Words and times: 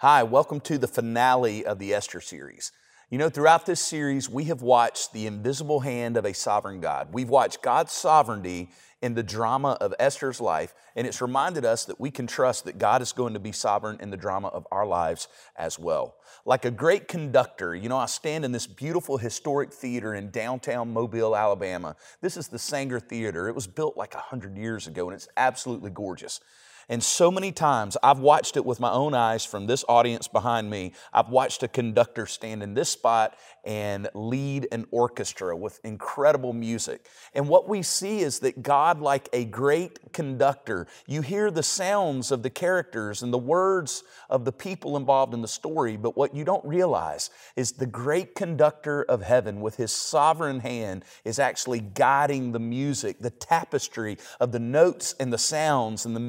Hi, 0.00 0.24
welcome 0.24 0.60
to 0.60 0.76
the 0.76 0.86
finale 0.86 1.64
of 1.64 1.78
the 1.78 1.94
Esther 1.94 2.20
series. 2.20 2.70
You 3.08 3.16
know, 3.16 3.30
throughout 3.30 3.64
this 3.64 3.80
series, 3.80 4.28
we 4.28 4.44
have 4.44 4.60
watched 4.60 5.14
the 5.14 5.26
invisible 5.26 5.80
hand 5.80 6.18
of 6.18 6.26
a 6.26 6.34
sovereign 6.34 6.82
God. 6.82 7.14
We've 7.14 7.30
watched 7.30 7.62
God's 7.62 7.92
sovereignty 7.92 8.68
in 9.00 9.14
the 9.14 9.22
drama 9.22 9.78
of 9.80 9.94
Esther's 9.98 10.38
life, 10.38 10.74
and 10.96 11.06
it's 11.06 11.22
reminded 11.22 11.64
us 11.64 11.86
that 11.86 11.98
we 11.98 12.10
can 12.10 12.26
trust 12.26 12.66
that 12.66 12.76
God 12.76 13.00
is 13.00 13.12
going 13.12 13.32
to 13.32 13.40
be 13.40 13.52
sovereign 13.52 13.96
in 13.98 14.10
the 14.10 14.18
drama 14.18 14.48
of 14.48 14.66
our 14.70 14.84
lives 14.84 15.28
as 15.56 15.78
well. 15.78 16.16
Like 16.44 16.66
a 16.66 16.70
great 16.70 17.08
conductor, 17.08 17.74
you 17.74 17.88
know, 17.88 17.96
I 17.96 18.04
stand 18.04 18.44
in 18.44 18.52
this 18.52 18.66
beautiful 18.66 19.16
historic 19.16 19.72
theater 19.72 20.14
in 20.14 20.30
downtown 20.30 20.92
Mobile, 20.92 21.34
Alabama. 21.34 21.96
This 22.20 22.36
is 22.36 22.48
the 22.48 22.58
Saenger 22.58 23.00
Theater. 23.02 23.48
It 23.48 23.54
was 23.54 23.66
built 23.66 23.96
like 23.96 24.12
100 24.12 24.58
years 24.58 24.86
ago, 24.86 25.08
and 25.08 25.14
it's 25.14 25.28
absolutely 25.38 25.90
gorgeous. 25.90 26.40
And 26.88 27.02
so 27.02 27.30
many 27.30 27.50
times 27.50 27.96
I've 28.02 28.20
watched 28.20 28.56
it 28.56 28.64
with 28.64 28.78
my 28.78 28.90
own 28.90 29.12
eyes 29.12 29.44
from 29.44 29.66
this 29.66 29.84
audience 29.88 30.28
behind 30.28 30.70
me. 30.70 30.92
I've 31.12 31.28
watched 31.28 31.62
a 31.64 31.68
conductor 31.68 32.26
stand 32.26 32.62
in 32.62 32.74
this 32.74 32.90
spot 32.90 33.36
and 33.64 34.08
lead 34.14 34.68
an 34.70 34.86
orchestra 34.92 35.56
with 35.56 35.80
incredible 35.82 36.52
music. 36.52 37.04
And 37.34 37.48
what 37.48 37.68
we 37.68 37.82
see 37.82 38.20
is 38.20 38.38
that 38.40 38.62
God, 38.62 39.00
like 39.00 39.28
a 39.32 39.44
great 39.44 40.12
conductor, 40.12 40.86
you 41.06 41.22
hear 41.22 41.50
the 41.50 41.64
sounds 41.64 42.30
of 42.30 42.44
the 42.44 42.50
characters 42.50 43.22
and 43.22 43.32
the 43.32 43.38
words 43.38 44.04
of 44.30 44.44
the 44.44 44.52
people 44.52 44.96
involved 44.96 45.34
in 45.34 45.42
the 45.42 45.48
story, 45.48 45.96
but 45.96 46.16
what 46.16 46.34
you 46.36 46.44
don't 46.44 46.64
realize 46.64 47.30
is 47.56 47.72
the 47.72 47.86
great 47.86 48.36
conductor 48.36 49.02
of 49.02 49.22
heaven 49.22 49.60
with 49.60 49.76
his 49.76 49.90
sovereign 49.90 50.60
hand 50.60 51.04
is 51.24 51.40
actually 51.40 51.80
guiding 51.80 52.52
the 52.52 52.60
music, 52.60 53.18
the 53.18 53.30
tapestry 53.30 54.16
of 54.38 54.52
the 54.52 54.60
notes 54.60 55.16
and 55.18 55.32
the 55.32 55.38
sounds 55.38 56.06
and 56.06 56.14
the 56.14 56.20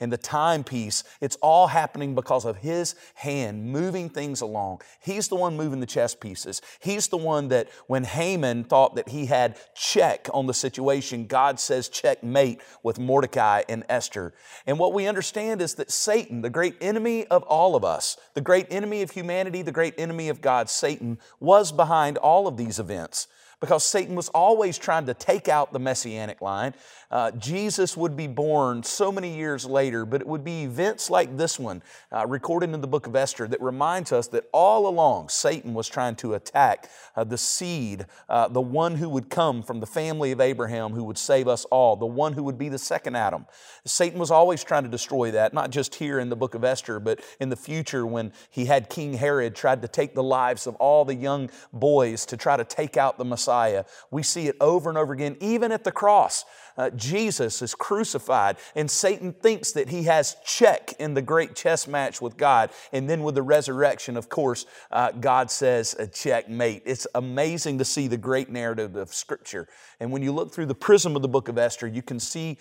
and 0.00 0.12
the 0.12 0.16
timepiece, 0.16 1.04
it's 1.20 1.36
all 1.36 1.66
happening 1.66 2.14
because 2.14 2.44
of 2.44 2.56
His 2.56 2.94
hand 3.14 3.64
moving 3.64 4.08
things 4.08 4.40
along. 4.40 4.80
He's 5.00 5.28
the 5.28 5.36
one 5.36 5.56
moving 5.56 5.80
the 5.80 5.86
chess 5.86 6.14
pieces. 6.14 6.62
He's 6.80 7.08
the 7.08 7.16
one 7.16 7.48
that 7.48 7.68
when 7.86 8.04
Haman 8.04 8.64
thought 8.64 8.96
that 8.96 9.08
he 9.08 9.26
had 9.26 9.56
check 9.74 10.28
on 10.32 10.46
the 10.46 10.54
situation, 10.54 11.26
God 11.26 11.60
says 11.60 11.88
checkmate 11.88 12.60
with 12.82 12.98
Mordecai 12.98 13.62
and 13.68 13.84
Esther. 13.88 14.34
And 14.66 14.78
what 14.78 14.92
we 14.92 15.06
understand 15.06 15.62
is 15.62 15.74
that 15.74 15.90
Satan, 15.90 16.42
the 16.42 16.50
great 16.50 16.76
enemy 16.80 17.26
of 17.26 17.42
all 17.44 17.76
of 17.76 17.84
us, 17.84 18.16
the 18.34 18.40
great 18.40 18.66
enemy 18.70 19.02
of 19.02 19.10
humanity, 19.10 19.62
the 19.62 19.72
great 19.72 19.94
enemy 19.98 20.28
of 20.28 20.40
God, 20.40 20.68
Satan, 20.68 21.18
was 21.40 21.72
behind 21.72 22.18
all 22.18 22.46
of 22.46 22.56
these 22.56 22.78
events 22.78 23.28
because 23.60 23.84
Satan 23.84 24.14
was 24.14 24.28
always 24.30 24.76
trying 24.76 25.06
to 25.06 25.14
take 25.14 25.48
out 25.48 25.72
the 25.72 25.78
messianic 25.78 26.42
line. 26.42 26.74
Uh, 27.10 27.30
Jesus 27.32 27.96
would 27.96 28.16
be 28.16 28.26
born 28.26 28.82
so 28.82 29.12
many 29.12 29.36
years 29.36 29.64
later, 29.64 30.04
but 30.04 30.20
it 30.20 30.26
would 30.26 30.44
be 30.44 30.64
events 30.64 31.08
like 31.10 31.36
this 31.36 31.58
one, 31.58 31.82
uh, 32.12 32.26
recorded 32.26 32.72
in 32.74 32.80
the 32.80 32.86
book 32.86 33.06
of 33.06 33.14
Esther, 33.14 33.46
that 33.46 33.60
reminds 33.60 34.12
us 34.12 34.28
that 34.28 34.44
all 34.52 34.88
along 34.88 35.28
Satan 35.28 35.74
was 35.74 35.88
trying 35.88 36.16
to 36.16 36.34
attack 36.34 36.90
uh, 37.14 37.24
the 37.24 37.38
seed, 37.38 38.06
uh, 38.28 38.48
the 38.48 38.60
one 38.60 38.96
who 38.96 39.08
would 39.08 39.30
come 39.30 39.62
from 39.62 39.80
the 39.80 39.86
family 39.86 40.32
of 40.32 40.40
Abraham, 40.40 40.92
who 40.92 41.04
would 41.04 41.18
save 41.18 41.48
us 41.48 41.64
all, 41.66 41.96
the 41.96 42.06
one 42.06 42.32
who 42.32 42.42
would 42.42 42.58
be 42.58 42.68
the 42.68 42.78
second 42.78 43.16
Adam. 43.16 43.46
Satan 43.84 44.18
was 44.18 44.30
always 44.30 44.64
trying 44.64 44.82
to 44.82 44.88
destroy 44.88 45.30
that, 45.30 45.54
not 45.54 45.70
just 45.70 45.94
here 45.94 46.18
in 46.18 46.28
the 46.28 46.36
book 46.36 46.54
of 46.54 46.64
Esther, 46.64 46.98
but 46.98 47.20
in 47.40 47.48
the 47.48 47.56
future 47.56 48.04
when 48.06 48.32
he 48.50 48.64
had 48.64 48.90
King 48.90 49.14
Herod 49.14 49.54
tried 49.54 49.82
to 49.82 49.88
take 49.88 50.14
the 50.14 50.22
lives 50.22 50.66
of 50.66 50.74
all 50.76 51.04
the 51.04 51.14
young 51.14 51.50
boys 51.72 52.26
to 52.26 52.36
try 52.36 52.56
to 52.56 52.64
take 52.64 52.96
out 52.96 53.18
the 53.18 53.24
Messiah. 53.24 53.84
We 54.10 54.22
see 54.22 54.48
it 54.48 54.56
over 54.60 54.88
and 54.88 54.98
over 54.98 55.12
again, 55.12 55.36
even 55.40 55.72
at 55.72 55.84
the 55.84 55.92
cross 55.92 56.44
uh, 56.76 56.90
Jesus 56.90 57.62
is 57.62 57.74
crucified, 57.74 58.56
and 58.74 58.90
Satan 58.90 59.32
thinks 59.32 59.72
that 59.72 59.88
he 59.88 60.04
has 60.04 60.36
check 60.44 60.92
in 60.98 61.14
the 61.14 61.22
great 61.22 61.54
chess 61.54 61.86
match 61.86 62.20
with 62.20 62.36
God. 62.36 62.70
And 62.92 63.08
then 63.08 63.22
with 63.22 63.34
the 63.34 63.42
resurrection, 63.42 64.16
of 64.16 64.28
course, 64.28 64.66
uh, 64.90 65.12
God 65.12 65.50
says 65.50 65.94
a 65.98 66.06
checkmate. 66.06 66.82
It's 66.84 67.06
amazing 67.14 67.78
to 67.78 67.84
see 67.84 68.08
the 68.08 68.16
great 68.16 68.50
narrative 68.50 68.96
of 68.96 69.12
Scripture. 69.12 69.68
And 70.00 70.12
when 70.12 70.22
you 70.22 70.32
look 70.32 70.52
through 70.52 70.66
the 70.66 70.74
prism 70.74 71.16
of 71.16 71.22
the 71.22 71.28
book 71.28 71.48
of 71.48 71.58
Esther, 71.58 71.86
you 71.86 72.02
can 72.02 72.20
see 72.20 72.58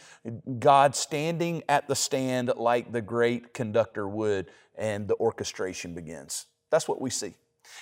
God 0.60 0.96
standing 0.96 1.64
at 1.68 1.88
the 1.88 1.96
stand 1.96 2.52
like 2.56 2.92
the 2.92 3.02
great 3.02 3.54
conductor 3.54 4.08
would, 4.08 4.48
and 4.78 5.08
the 5.08 5.16
orchestration 5.16 5.94
begins. 5.94 6.46
That's 6.70 6.88
what 6.88 7.02
we 7.02 7.10
see. 7.10 7.36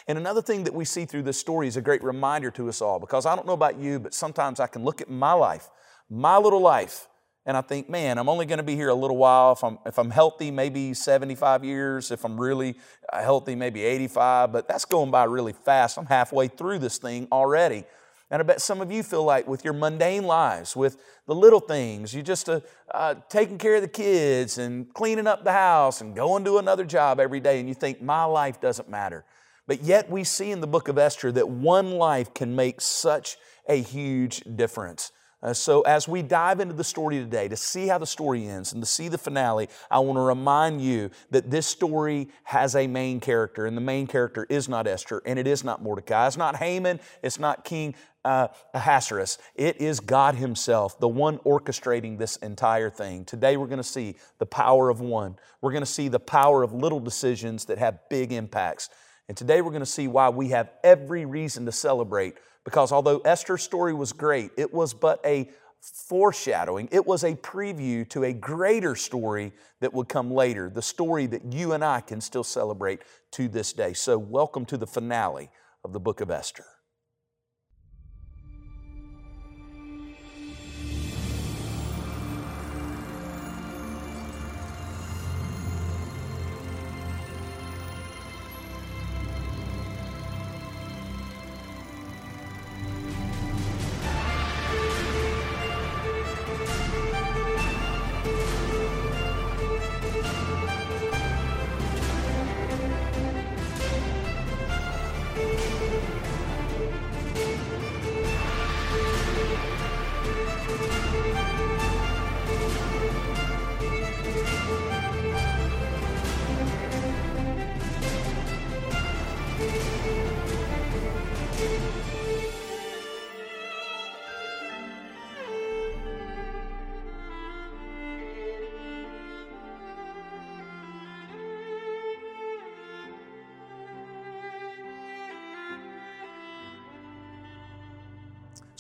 And 0.08 0.18
another 0.18 0.42
thing 0.42 0.64
that 0.64 0.74
we 0.74 0.86
see 0.86 1.06
through 1.06 1.24
this 1.24 1.40
story 1.40 1.68
is 1.68 1.78
a 1.78 1.82
great 1.82 2.04
reminder 2.04 2.52
to 2.52 2.70
us 2.70 2.82
all 2.82 3.00
because 3.00 3.26
I 3.26 3.36
don't 3.36 3.46
know 3.46 3.54
about 3.54 3.78
you, 3.78 4.00
but 4.00 4.14
sometimes 4.14 4.60
I 4.60 4.68
can 4.68 4.84
look 4.84 5.02
at 5.02 5.10
my 5.10 5.34
life 5.34 5.70
my 6.14 6.38
little 6.38 6.62
life. 6.62 7.08
And 7.46 7.58
I 7.58 7.62
think, 7.62 7.90
man, 7.90 8.18
I'm 8.18 8.30
only 8.30 8.46
going 8.46 8.58
to 8.58 8.64
be 8.64 8.76
here 8.76 8.90
a 8.90 8.94
little 8.94 9.18
while. 9.18 9.52
If 9.52 9.64
I'm, 9.64 9.78
if 9.86 9.98
I'm 9.98 10.12
healthy, 10.12 10.50
maybe 10.50 10.94
75 10.94 11.66
years. 11.66 12.12
If 12.12 12.24
I'm 12.24 12.40
really 12.40 12.76
uh, 13.12 13.22
healthy, 13.22 13.56
maybe 13.56 13.84
85. 13.84 14.54
But 14.54 14.68
that's 14.68 14.86
going 14.86 15.12
by 15.12 15.26
really 15.26 15.52
fast. 15.52 15.98
I'm 15.98 16.06
halfway 16.06 16.48
through 16.48 16.80
this 16.80 16.98
thing 17.00 17.28
already. 17.32 17.84
And 18.32 18.42
I 18.42 18.44
bet 18.44 18.62
some 18.62 18.82
of 18.82 18.92
you 18.92 19.04
feel 19.04 19.24
like 19.24 19.48
with 19.48 19.64
your 19.64 19.74
mundane 19.74 20.24
lives, 20.24 20.76
with 20.76 20.98
the 21.28 21.36
little 21.36 21.60
things, 21.60 22.14
you 22.16 22.24
just 22.24 22.50
uh, 22.50 22.62
uh, 22.92 23.16
taking 23.30 23.58
care 23.58 23.76
of 23.76 23.82
the 23.82 23.88
kids 23.88 24.58
and 24.58 24.92
cleaning 24.94 25.28
up 25.28 25.44
the 25.44 25.52
house 25.52 26.02
and 26.02 26.16
going 26.16 26.44
to 26.46 26.58
another 26.58 26.86
job 26.86 27.20
every 27.20 27.40
day, 27.40 27.60
and 27.60 27.68
you 27.68 27.76
think, 27.76 28.02
my 28.02 28.24
life 28.24 28.60
doesn't 28.60 28.90
matter. 28.90 29.26
But 29.68 29.84
yet 29.84 30.10
we 30.10 30.24
see 30.24 30.52
in 30.52 30.62
the 30.62 30.68
book 30.68 30.88
of 30.88 30.98
Esther 30.98 31.32
that 31.34 31.48
one 31.48 31.92
life 31.92 32.34
can 32.34 32.56
make 32.56 32.82
such 32.82 33.38
a 33.68 33.80
huge 33.82 34.42
difference. 34.56 35.12
Uh, 35.44 35.54
so, 35.54 35.82
as 35.82 36.08
we 36.08 36.22
dive 36.22 36.62
into 36.62 36.74
the 36.74 36.84
story 36.86 37.18
today 37.18 37.50
to 37.50 37.58
see 37.58 37.88
how 37.88 37.98
the 37.98 38.08
story 38.08 38.48
ends 38.48 38.72
and 38.72 38.82
to 38.82 38.88
see 38.88 39.10
the 39.10 39.18
finale, 39.18 39.68
I 39.92 40.00
want 40.00 40.16
to 40.16 40.22
remind 40.22 40.82
you 40.82 41.12
that 41.32 41.52
this 41.52 41.68
story 41.68 42.30
has 42.46 42.78
a 42.78 42.88
main 42.88 43.20
character, 43.20 43.66
and 43.66 43.76
the 43.76 43.82
main 43.82 44.08
character 44.08 44.48
is 44.50 44.70
not 44.70 44.88
Esther, 44.88 45.22
and 45.26 45.38
it 45.38 45.46
is 45.46 45.66
not 45.66 45.84
Mordecai. 45.84 46.28
It's 46.28 46.38
not 46.38 46.56
Haman, 46.56 47.02
it's 47.22 47.40
not 47.40 47.66
King 47.66 47.94
uh, 48.24 48.48
Ahasuerus. 48.74 49.38
It 49.56 49.82
is 49.82 50.00
God 50.00 50.36
Himself, 50.36 50.98
the 51.02 51.10
one 51.10 51.40
orchestrating 51.40 52.18
this 52.18 52.38
entire 52.38 52.90
thing. 52.90 53.26
Today, 53.26 53.58
we're 53.58 53.68
going 53.68 53.78
to 53.78 53.84
see 53.84 54.16
the 54.40 54.46
power 54.46 54.90
of 54.90 55.02
one. 55.02 55.36
We're 55.60 55.74
going 55.74 55.84
to 55.84 55.86
see 55.86 56.08
the 56.08 56.22
power 56.22 56.64
of 56.64 56.72
little 56.72 57.02
decisions 57.02 57.66
that 57.66 57.80
have 57.80 58.00
big 58.10 58.32
impacts. 58.32 58.90
And 59.28 59.36
today, 59.36 59.62
we're 59.62 59.72
going 59.72 59.82
to 59.82 59.86
see 59.86 60.08
why 60.08 60.30
we 60.30 60.50
have 60.50 60.70
every 60.86 61.26
reason 61.26 61.66
to 61.66 61.74
celebrate 61.74 62.36
because 62.64 62.92
although 62.92 63.20
Esther's 63.20 63.64
story 63.64 63.94
was 63.94 64.14
great, 64.14 64.52
it 64.58 64.74
was 64.74 64.94
but 64.94 65.20
a 65.26 65.50
foreshadowing, 66.08 66.88
it 66.92 67.06
was 67.06 67.24
a 67.24 67.36
preview 67.36 68.08
to 68.10 68.24
a 68.24 68.34
greater 68.34 68.96
story 68.96 69.52
that 69.82 69.94
would 69.94 70.08
come 70.08 70.32
later, 70.32 70.70
the 70.70 70.82
story 70.82 71.26
that 71.28 71.52
you 71.52 71.74
and 71.74 71.84
I 71.84 72.00
can 72.00 72.22
still 72.22 72.44
celebrate 72.44 73.02
to 73.32 73.50
this 73.50 73.74
day. 73.74 73.94
So, 73.94 74.18
welcome 74.18 74.66
to 74.68 74.78
the 74.78 74.88
finale 74.88 75.50
of 75.84 75.92
the 75.92 76.00
book 76.00 76.22
of 76.22 76.32
Esther. 76.32 76.66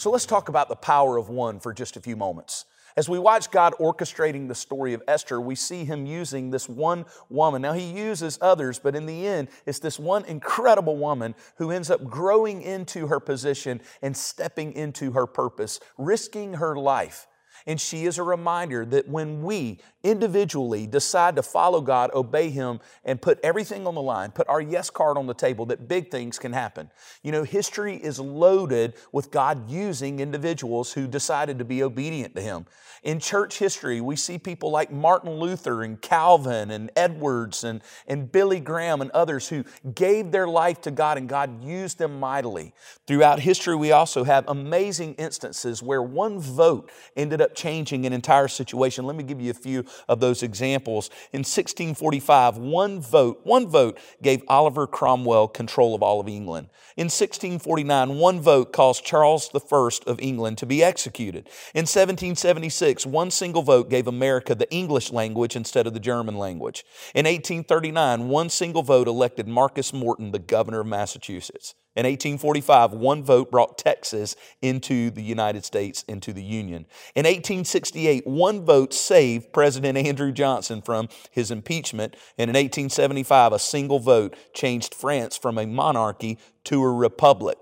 So 0.04 0.12
let's 0.12 0.26
talk 0.26 0.50
about 0.50 0.68
the 0.68 0.76
power 0.76 1.16
of 1.16 1.30
one 1.30 1.62
for 1.62 1.72
just 1.72 1.96
a 1.96 2.02
few 2.02 2.18
moments. 2.18 2.66
As 2.98 3.08
we 3.08 3.20
watch 3.20 3.50
God 3.52 3.74
orchestrating 3.80 4.50
the 4.50 4.54
story 4.54 4.94
of 4.94 5.02
Esther, 5.08 5.40
we 5.40 5.56
see 5.56 5.86
him 5.86 6.06
using 6.06 6.52
this 6.52 6.68
one 6.68 7.06
woman. 7.30 7.62
Now, 7.62 7.72
he 7.72 7.90
uses 7.90 8.38
others, 8.42 8.80
but 8.80 8.98
in 8.98 9.06
the 9.06 9.26
end, 9.26 9.48
it's 9.66 9.80
this 9.80 9.98
one 9.98 10.26
incredible 10.26 10.98
woman 10.98 11.36
who 11.56 11.72
ends 11.72 11.90
up 11.90 12.04
growing 12.04 12.64
into 12.64 13.08
her 13.08 13.22
position 13.22 13.80
and 14.02 14.18
stepping 14.18 14.74
into 14.74 15.14
her 15.14 15.26
purpose, 15.26 15.80
risking 15.98 16.56
her 16.56 16.76
life. 16.76 17.26
And 17.66 17.80
she 17.80 18.06
is 18.06 18.18
a 18.18 18.24
reminder 18.24 18.86
that 18.86 19.08
when 19.08 19.44
we 19.44 19.80
individually 20.04 20.86
decide 20.86 21.36
to 21.38 21.44
follow 21.44 21.82
God, 21.82 22.12
obey 22.14 22.50
Him, 22.50 22.80
and 23.06 23.22
put 23.22 23.40
everything 23.44 23.88
on 23.88 23.96
the 23.96 24.02
line, 24.02 24.32
put 24.32 24.48
our 24.50 24.62
yes 24.62 24.90
card 24.90 25.18
on 25.18 25.28
the 25.28 25.34
table, 25.34 25.66
that 25.68 25.88
big 25.88 26.12
things 26.12 26.38
can 26.38 26.54
happen. 26.54 26.92
You 27.22 27.32
know, 27.32 27.44
history 27.44 27.96
is 27.96 28.20
loaded 28.20 28.96
with 29.12 29.32
God 29.32 29.70
using 29.70 30.20
individuals 30.20 30.94
who 30.94 31.08
decided 31.08 31.58
to 31.60 31.66
be 31.66 31.84
obedient 31.84 32.36
to 32.36 32.42
Him. 32.42 32.66
In 33.04 33.20
church 33.20 33.60
history, 33.60 34.00
we 34.00 34.16
see 34.16 34.38
people 34.38 34.72
like 34.72 34.92
Martin 34.92 35.32
Luther 35.32 35.84
and 35.84 36.02
Calvin 36.02 36.72
and 36.72 36.90
Edwards 36.96 37.66
and, 37.66 37.82
and 38.08 38.32
Billy 38.32 38.62
Graham 38.62 39.02
and 39.02 39.12
others 39.12 39.50
who 39.50 39.66
gave 39.94 40.32
their 40.32 40.48
life 40.48 40.80
to 40.82 40.92
God 40.92 41.18
and 41.18 41.28
God 41.28 41.64
used 41.64 41.98
them 41.98 42.20
mightily. 42.20 42.74
Throughout 43.06 43.40
history, 43.40 43.76
we 43.76 43.92
also 43.92 44.24
have 44.24 44.46
amazing 44.48 45.16
instances 45.16 45.84
where 45.84 46.02
one 46.02 46.40
vote 46.40 46.90
ended 47.18 47.42
up 47.42 47.53
changing 47.56 48.06
an 48.06 48.14
entire 48.14 48.48
situation. 48.48 49.06
Let 49.06 49.16
me 49.16 49.24
give 49.24 49.42
you 49.42 49.52
a 49.52 49.56
few 49.56 49.86
of 50.08 50.20
those 50.20 50.44
examples. 50.44 51.10
In 51.32 51.40
1645, 51.40 52.58
one 52.58 53.02
vote, 53.02 53.42
one 53.44 53.68
vote 53.68 54.00
gave 54.22 54.44
Oliver 54.48 54.88
Cromwell 54.88 55.48
control 55.48 55.96
of 55.96 56.04
all 56.04 56.20
of 56.20 56.28
England. 56.28 56.70
In 56.96 57.06
1649, 57.06 58.18
one 58.18 58.40
vote 58.40 58.72
caused 58.74 59.04
Charles 59.04 59.50
I 59.54 59.90
of 60.08 60.20
England 60.20 60.58
to 60.60 60.66
be 60.66 60.84
executed. 60.84 61.48
In 61.74 61.84
1776, 61.84 63.06
one 63.06 63.32
single 63.32 63.62
vote 63.62 63.90
gave 63.90 64.08
America 64.08 64.54
the 64.56 64.72
English 64.72 65.12
language 65.12 65.56
instead 65.56 65.88
of 65.88 65.94
the 65.94 66.00
German 66.00 66.38
language. 66.38 66.84
In 67.16 67.26
1839, 67.26 68.30
one 68.30 68.50
single 68.50 68.84
vote 68.84 69.08
elected 69.08 69.48
Marcus 69.48 69.94
Morton 69.94 70.32
the 70.32 70.40
governor 70.40 70.82
of 70.82 70.88
Massachusetts. 70.88 71.76
In 71.96 72.06
1845, 72.06 72.94
one 72.94 73.24
vote 73.24 73.52
brought 73.52 73.78
Texas 73.78 74.36
into 74.62 75.12
the 75.12 75.22
United 75.22 75.64
States, 75.64 76.04
into 76.08 76.34
the 76.34 76.42
Union. 76.42 76.88
In 77.14 77.26
1868, 77.26 78.26
one 78.26 78.66
vote 78.66 78.94
saved 78.94 79.54
President 79.54 79.98
Andrew 79.98 80.32
Johnson 80.32 80.82
from 80.82 81.08
his 81.30 81.52
impeachment. 81.52 82.16
And 82.38 82.50
in 82.50 82.56
1875, 82.56 83.54
a 83.54 83.60
single 83.60 84.00
vote 84.00 84.36
changed 84.54 84.96
France 84.96 85.38
from 85.38 85.60
a 85.60 85.68
monarchy 85.68 86.40
to 86.66 86.82
a 86.82 86.92
republic. 86.92 87.58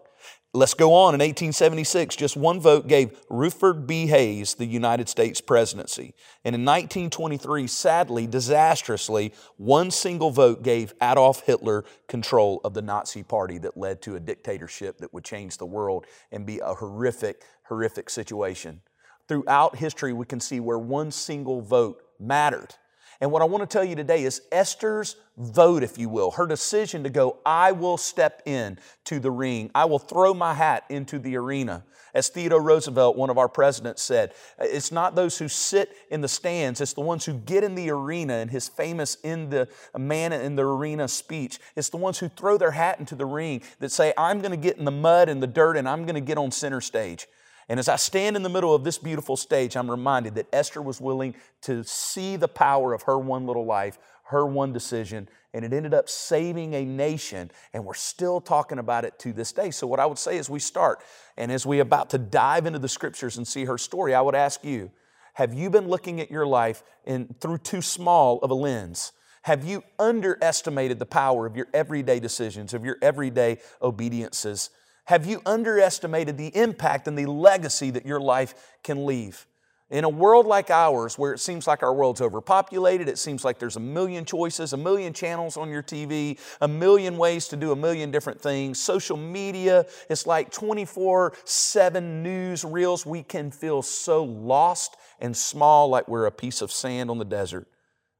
Let's 0.53 0.73
go 0.73 0.93
on. 0.93 1.13
In 1.13 1.21
1876, 1.21 2.17
just 2.17 2.35
one 2.35 2.59
vote 2.59 2.85
gave 2.85 3.17
Rutherford 3.29 3.87
B. 3.87 4.07
Hayes 4.07 4.53
the 4.55 4.65
United 4.65 5.07
States 5.07 5.39
presidency. 5.39 6.13
And 6.43 6.53
in 6.53 6.65
1923, 6.65 7.67
sadly, 7.67 8.27
disastrously, 8.27 9.33
one 9.55 9.91
single 9.91 10.29
vote 10.29 10.61
gave 10.61 10.93
Adolf 11.01 11.45
Hitler 11.45 11.85
control 12.09 12.59
of 12.65 12.73
the 12.73 12.81
Nazi 12.81 13.23
Party 13.23 13.59
that 13.59 13.77
led 13.77 14.01
to 14.01 14.17
a 14.17 14.19
dictatorship 14.19 14.97
that 14.97 15.13
would 15.13 15.23
change 15.23 15.57
the 15.57 15.65
world 15.65 16.05
and 16.33 16.45
be 16.45 16.59
a 16.59 16.73
horrific, 16.73 17.43
horrific 17.63 18.09
situation. 18.09 18.81
Throughout 19.29 19.77
history, 19.77 20.11
we 20.11 20.25
can 20.25 20.41
see 20.41 20.59
where 20.59 20.79
one 20.79 21.11
single 21.11 21.61
vote 21.61 22.03
mattered. 22.19 22.75
And 23.21 23.31
what 23.31 23.43
I 23.43 23.45
want 23.45 23.61
to 23.61 23.71
tell 23.71 23.85
you 23.85 23.95
today 23.95 24.23
is 24.23 24.41
Esther's 24.51 25.15
vote, 25.37 25.83
if 25.83 25.99
you 25.99 26.09
will, 26.09 26.31
her 26.31 26.47
decision 26.47 27.03
to 27.03 27.09
go, 27.09 27.37
I 27.45 27.71
will 27.71 27.97
step 27.97 28.41
in 28.45 28.79
to 29.05 29.19
the 29.19 29.29
ring. 29.29 29.69
I 29.75 29.85
will 29.85 29.99
throw 29.99 30.33
my 30.33 30.55
hat 30.55 30.85
into 30.89 31.19
the 31.19 31.37
arena. 31.37 31.83
As 32.15 32.27
Theodore 32.29 32.61
Roosevelt, 32.61 33.15
one 33.15 33.29
of 33.29 33.37
our 33.37 33.47
presidents, 33.47 34.01
said, 34.01 34.33
it's 34.59 34.91
not 34.91 35.15
those 35.15 35.37
who 35.37 35.47
sit 35.47 35.95
in 36.09 36.19
the 36.19 36.27
stands, 36.27 36.81
it's 36.81 36.93
the 36.93 37.01
ones 37.01 37.23
who 37.23 37.33
get 37.33 37.63
in 37.63 37.75
the 37.75 37.89
arena 37.91 38.39
in 38.39 38.49
his 38.49 38.67
famous 38.67 39.15
in 39.23 39.49
the 39.49 39.69
man 39.97 40.33
in 40.33 40.55
the 40.55 40.65
arena 40.65 41.07
speech. 41.07 41.59
It's 41.75 41.89
the 41.89 41.97
ones 41.97 42.17
who 42.19 42.27
throw 42.27 42.57
their 42.57 42.71
hat 42.71 42.99
into 42.99 43.15
the 43.15 43.25
ring 43.25 43.61
that 43.79 43.91
say, 43.91 44.13
I'm 44.17 44.39
going 44.39 44.51
to 44.51 44.57
get 44.57 44.77
in 44.77 44.83
the 44.83 44.91
mud 44.91 45.29
and 45.29 45.41
the 45.41 45.47
dirt 45.47 45.77
and 45.77 45.87
I'm 45.87 46.03
going 46.03 46.15
to 46.15 46.21
get 46.21 46.37
on 46.37 46.51
center 46.51 46.81
stage. 46.81 47.27
And 47.71 47.79
as 47.79 47.87
I 47.87 47.95
stand 47.95 48.35
in 48.35 48.43
the 48.43 48.49
middle 48.49 48.75
of 48.75 48.83
this 48.83 48.97
beautiful 48.97 49.37
stage, 49.37 49.77
I'm 49.77 49.89
reminded 49.89 50.35
that 50.35 50.47
Esther 50.51 50.81
was 50.81 50.99
willing 50.99 51.35
to 51.61 51.85
see 51.85 52.35
the 52.35 52.49
power 52.49 52.91
of 52.91 53.03
her 53.03 53.17
one 53.17 53.47
little 53.47 53.63
life, 53.63 53.97
her 54.23 54.45
one 54.45 54.73
decision, 54.73 55.29
and 55.53 55.63
it 55.63 55.71
ended 55.71 55.93
up 55.93 56.09
saving 56.09 56.73
a 56.73 56.83
nation. 56.83 57.49
And 57.71 57.85
we're 57.85 57.93
still 57.93 58.41
talking 58.41 58.77
about 58.77 59.05
it 59.05 59.17
to 59.19 59.31
this 59.31 59.53
day. 59.53 59.71
So, 59.71 59.87
what 59.87 60.01
I 60.01 60.05
would 60.05 60.17
say 60.17 60.37
as 60.37 60.49
we 60.49 60.59
start, 60.59 60.99
and 61.37 61.49
as 61.49 61.65
we 61.65 61.79
about 61.79 62.09
to 62.09 62.17
dive 62.17 62.65
into 62.65 62.77
the 62.77 62.89
scriptures 62.89 63.37
and 63.37 63.47
see 63.47 63.63
her 63.63 63.77
story, 63.77 64.13
I 64.13 64.19
would 64.19 64.35
ask 64.35 64.65
you, 64.65 64.91
have 65.35 65.53
you 65.53 65.69
been 65.69 65.87
looking 65.87 66.19
at 66.19 66.29
your 66.29 66.45
life 66.45 66.83
in, 67.05 67.33
through 67.39 67.59
too 67.59 67.81
small 67.81 68.39
of 68.39 68.51
a 68.51 68.53
lens? 68.53 69.13
Have 69.43 69.63
you 69.63 69.85
underestimated 69.97 70.99
the 70.99 71.05
power 71.05 71.45
of 71.45 71.55
your 71.55 71.67
everyday 71.73 72.19
decisions, 72.19 72.73
of 72.73 72.83
your 72.83 72.97
everyday 73.01 73.59
obediences? 73.81 74.71
Have 75.11 75.25
you 75.25 75.41
underestimated 75.45 76.37
the 76.37 76.55
impact 76.55 77.05
and 77.05 77.17
the 77.17 77.25
legacy 77.25 77.91
that 77.91 78.05
your 78.05 78.21
life 78.21 78.55
can 78.81 79.05
leave? 79.05 79.45
In 79.89 80.05
a 80.05 80.09
world 80.09 80.45
like 80.45 80.69
ours, 80.69 81.19
where 81.19 81.33
it 81.33 81.41
seems 81.41 81.67
like 81.67 81.83
our 81.83 81.93
world's 81.93 82.21
overpopulated, 82.21 83.09
it 83.09 83.17
seems 83.17 83.43
like 83.43 83.59
there's 83.59 83.75
a 83.75 83.81
million 83.81 84.23
choices, 84.23 84.71
a 84.71 84.77
million 84.77 85.11
channels 85.11 85.57
on 85.57 85.69
your 85.69 85.83
TV, 85.83 86.39
a 86.61 86.67
million 86.69 87.17
ways 87.17 87.49
to 87.49 87.57
do 87.57 87.73
a 87.73 87.75
million 87.75 88.09
different 88.09 88.39
things, 88.39 88.79
social 88.79 89.17
media, 89.17 89.85
it's 90.09 90.25
like 90.25 90.49
24 90.49 91.33
7 91.43 92.23
news 92.23 92.63
reels. 92.63 93.05
We 93.05 93.21
can 93.21 93.51
feel 93.51 93.81
so 93.81 94.23
lost 94.23 94.95
and 95.19 95.35
small, 95.35 95.89
like 95.89 96.07
we're 96.07 96.27
a 96.27 96.31
piece 96.31 96.61
of 96.61 96.71
sand 96.71 97.11
on 97.11 97.17
the 97.17 97.25
desert. 97.25 97.67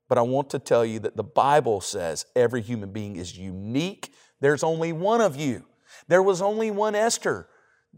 But 0.10 0.18
I 0.18 0.24
want 0.24 0.50
to 0.50 0.60
tell 0.60 0.86
you 0.86 1.00
that 1.00 1.16
the 1.16 1.24
Bible 1.24 1.80
says 1.80 2.26
every 2.36 2.62
human 2.62 2.92
being 2.92 3.16
is 3.16 3.38
unique. 3.38 4.14
There's 4.42 4.62
only 4.62 4.92
one 4.92 5.22
of 5.22 5.38
you. 5.38 5.64
There 6.08 6.24
was 6.24 6.42
only 6.42 6.72
one 6.72 6.96
Esther. 6.96 7.48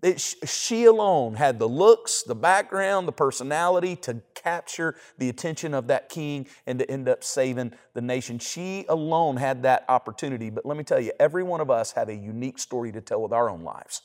It, 0.01 0.19
she 0.19 0.85
alone 0.85 1.35
had 1.35 1.59
the 1.59 1.67
looks, 1.69 2.23
the 2.23 2.35
background, 2.35 3.07
the 3.07 3.13
personality 3.13 3.95
to 3.97 4.21
capture 4.33 4.95
the 5.19 5.29
attention 5.29 5.73
of 5.73 5.87
that 5.87 6.09
king 6.09 6.47
and 6.65 6.79
to 6.79 6.89
end 6.89 7.07
up 7.07 7.23
saving 7.23 7.73
the 7.93 8.01
nation. 8.01 8.39
She 8.39 8.85
alone 8.89 9.37
had 9.37 9.63
that 9.63 9.85
opportunity. 9.87 10.49
But 10.49 10.65
let 10.65 10.77
me 10.77 10.83
tell 10.83 10.99
you, 10.99 11.11
every 11.19 11.43
one 11.43 11.61
of 11.61 11.69
us 11.69 11.91
have 11.91 12.09
a 12.09 12.15
unique 12.15 12.57
story 12.57 12.91
to 12.91 13.01
tell 13.01 13.21
with 13.21 13.33
our 13.33 13.49
own 13.49 13.63
lives. 13.63 14.01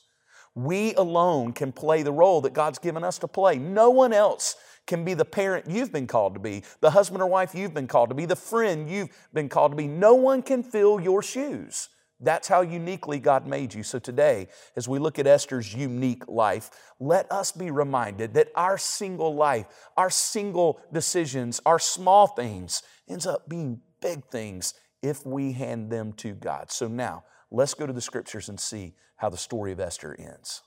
We 0.55 0.93
alone 0.95 1.53
can 1.53 1.71
play 1.71 2.03
the 2.03 2.11
role 2.11 2.41
that 2.41 2.53
God's 2.53 2.79
given 2.79 3.03
us 3.03 3.17
to 3.19 3.27
play. 3.27 3.57
No 3.57 3.89
one 3.89 4.13
else 4.13 4.55
can 4.85 5.05
be 5.05 5.13
the 5.13 5.25
parent 5.25 5.69
you've 5.69 5.91
been 5.91 6.07
called 6.07 6.33
to 6.33 6.39
be, 6.39 6.63
the 6.81 6.91
husband 6.91 7.21
or 7.21 7.27
wife 7.27 7.53
you've 7.53 7.73
been 7.73 7.87
called 7.87 8.09
to 8.09 8.15
be, 8.15 8.25
the 8.25 8.35
friend 8.35 8.89
you've 8.89 9.09
been 9.33 9.49
called 9.49 9.71
to 9.71 9.75
be. 9.75 9.87
No 9.87 10.15
one 10.15 10.41
can 10.41 10.63
fill 10.63 10.99
your 10.99 11.21
shoes. 11.21 11.89
That's 12.19 12.47
how 12.47 12.61
uniquely 12.61 13.19
God 13.19 13.47
made 13.47 13.73
you. 13.73 13.83
So 13.83 13.97
today, 13.97 14.47
as 14.75 14.87
we 14.87 14.99
look 14.99 15.19
at 15.19 15.27
Esther's 15.27 15.73
unique 15.73 16.27
life, 16.27 16.69
let 16.99 17.31
us 17.31 17.51
be 17.51 17.71
reminded 17.71 18.33
that 18.33 18.49
our 18.55 18.77
single 18.77 19.35
life, 19.35 19.67
our 19.95 20.09
single 20.09 20.81
decisions, 20.91 21.61
our 21.65 21.79
small 21.79 22.27
things 22.27 22.83
ends 23.07 23.25
up 23.25 23.47
being 23.47 23.79
big 24.01 24.25
things 24.25 24.73
if 25.01 25.25
we 25.25 25.53
hand 25.53 25.89
them 25.89 26.11
to 26.13 26.33
God. 26.33 26.71
So 26.71 26.87
now, 26.87 27.23
let's 27.51 27.73
go 27.73 27.87
to 27.87 27.93
the 27.93 28.01
scriptures 28.01 28.49
and 28.49 28.59
see 28.59 28.95
how 29.15 29.29
the 29.29 29.37
story 29.37 29.71
of 29.71 29.79
Esther 29.79 30.15
ends. 30.19 30.61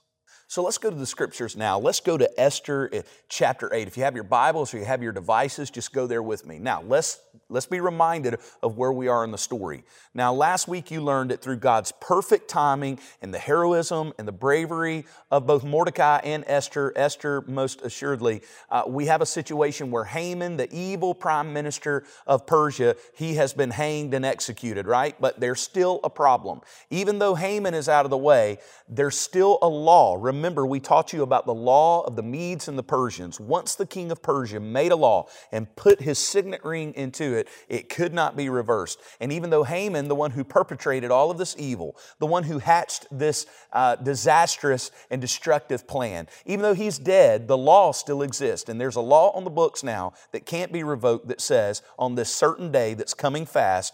So 0.53 0.61
let's 0.61 0.77
go 0.77 0.91
to 0.91 0.95
the 0.95 1.07
scriptures 1.07 1.57
now. 1.57 1.79
Let's 1.79 1.99
go 1.99 2.15
to 2.15 2.29
Esther 2.39 2.87
eh, 2.93 3.01
chapter 3.27 3.73
8. 3.73 3.87
If 3.87 3.97
you 3.97 4.03
have 4.03 4.13
your 4.13 4.23
Bibles 4.23 4.71
or 4.71 4.77
you 4.77 4.85
have 4.85 5.01
your 5.01 5.11
devices, 5.11 5.71
just 5.71 5.91
go 5.91 6.05
there 6.05 6.21
with 6.21 6.45
me. 6.45 6.59
Now, 6.59 6.83
let's, 6.83 7.19
let's 7.49 7.65
be 7.65 7.79
reminded 7.79 8.37
of 8.61 8.77
where 8.77 8.91
we 8.91 9.07
are 9.07 9.23
in 9.23 9.31
the 9.31 9.37
story. 9.39 9.83
Now, 10.13 10.31
last 10.31 10.67
week 10.67 10.91
you 10.91 11.01
learned 11.01 11.31
that 11.31 11.41
through 11.41 11.55
God's 11.55 11.91
perfect 11.99 12.49
timing 12.49 12.99
and 13.19 13.33
the 13.33 13.39
heroism 13.39 14.13
and 14.19 14.27
the 14.27 14.31
bravery 14.31 15.05
of 15.31 15.47
both 15.47 15.63
Mordecai 15.63 16.19
and 16.23 16.43
Esther, 16.45 16.93
Esther 16.95 17.41
most 17.47 17.81
assuredly, 17.81 18.43
uh, 18.69 18.83
we 18.85 19.07
have 19.07 19.23
a 19.23 19.25
situation 19.25 19.89
where 19.89 20.03
Haman, 20.03 20.57
the 20.57 20.71
evil 20.71 21.15
prime 21.15 21.51
minister 21.51 22.03
of 22.27 22.45
Persia, 22.45 22.95
he 23.15 23.33
has 23.33 23.53
been 23.53 23.71
hanged 23.71 24.13
and 24.13 24.23
executed, 24.23 24.85
right? 24.85 25.19
But 25.19 25.39
there's 25.39 25.61
still 25.61 25.99
a 26.03 26.11
problem. 26.11 26.61
Even 26.91 27.17
though 27.17 27.33
Haman 27.33 27.73
is 27.73 27.89
out 27.89 28.05
of 28.05 28.11
the 28.11 28.17
way, 28.19 28.59
there's 28.87 29.17
still 29.17 29.57
a 29.63 29.67
law. 29.67 30.15
Remember 30.19 30.42
remember, 30.43 30.65
we 30.65 30.81
taught 30.81 31.13
you 31.13 31.23
about 31.23 31.45
the 31.45 31.53
law 31.53 32.01
of 32.01 32.17
the 32.17 32.21
Medes 32.21 32.67
and 32.67 32.77
the 32.77 32.83
Persians. 32.83 33.39
Once 33.39 33.75
the 33.75 33.85
king 33.85 34.11
of 34.11 34.21
Persia 34.21 34.59
made 34.59 34.91
a 34.91 34.95
law 34.97 35.25
and 35.53 35.73
put 35.77 36.01
his 36.01 36.19
signet 36.19 36.65
ring 36.65 36.93
into 36.95 37.33
it, 37.33 37.47
it 37.69 37.87
could 37.87 38.13
not 38.13 38.35
be 38.35 38.49
reversed. 38.49 38.99
And 39.21 39.31
even 39.31 39.51
though 39.51 39.63
Haman, 39.63 40.09
the 40.09 40.15
one 40.15 40.31
who 40.31 40.43
perpetrated 40.43 41.11
all 41.11 41.31
of 41.31 41.37
this 41.37 41.55
evil, 41.57 41.95
the 42.19 42.25
one 42.25 42.43
who 42.43 42.59
hatched 42.59 43.07
this 43.09 43.45
uh, 43.71 43.95
disastrous 43.95 44.91
and 45.09 45.21
destructive 45.21 45.87
plan, 45.87 46.27
even 46.45 46.61
though 46.61 46.73
he's 46.73 46.99
dead, 46.99 47.47
the 47.47 47.57
law 47.57 47.93
still 47.93 48.21
exists. 48.21 48.67
And 48.67 48.81
there's 48.81 48.97
a 48.97 49.01
law 49.01 49.31
on 49.31 49.45
the 49.45 49.49
books 49.49 49.81
now 49.81 50.11
that 50.33 50.45
can't 50.45 50.73
be 50.73 50.83
revoked 50.83 51.29
that 51.29 51.39
says 51.39 51.81
on 51.97 52.15
this 52.15 52.35
certain 52.35 52.69
day 52.69 52.95
that's 52.95 53.13
coming 53.13 53.45
fast, 53.45 53.93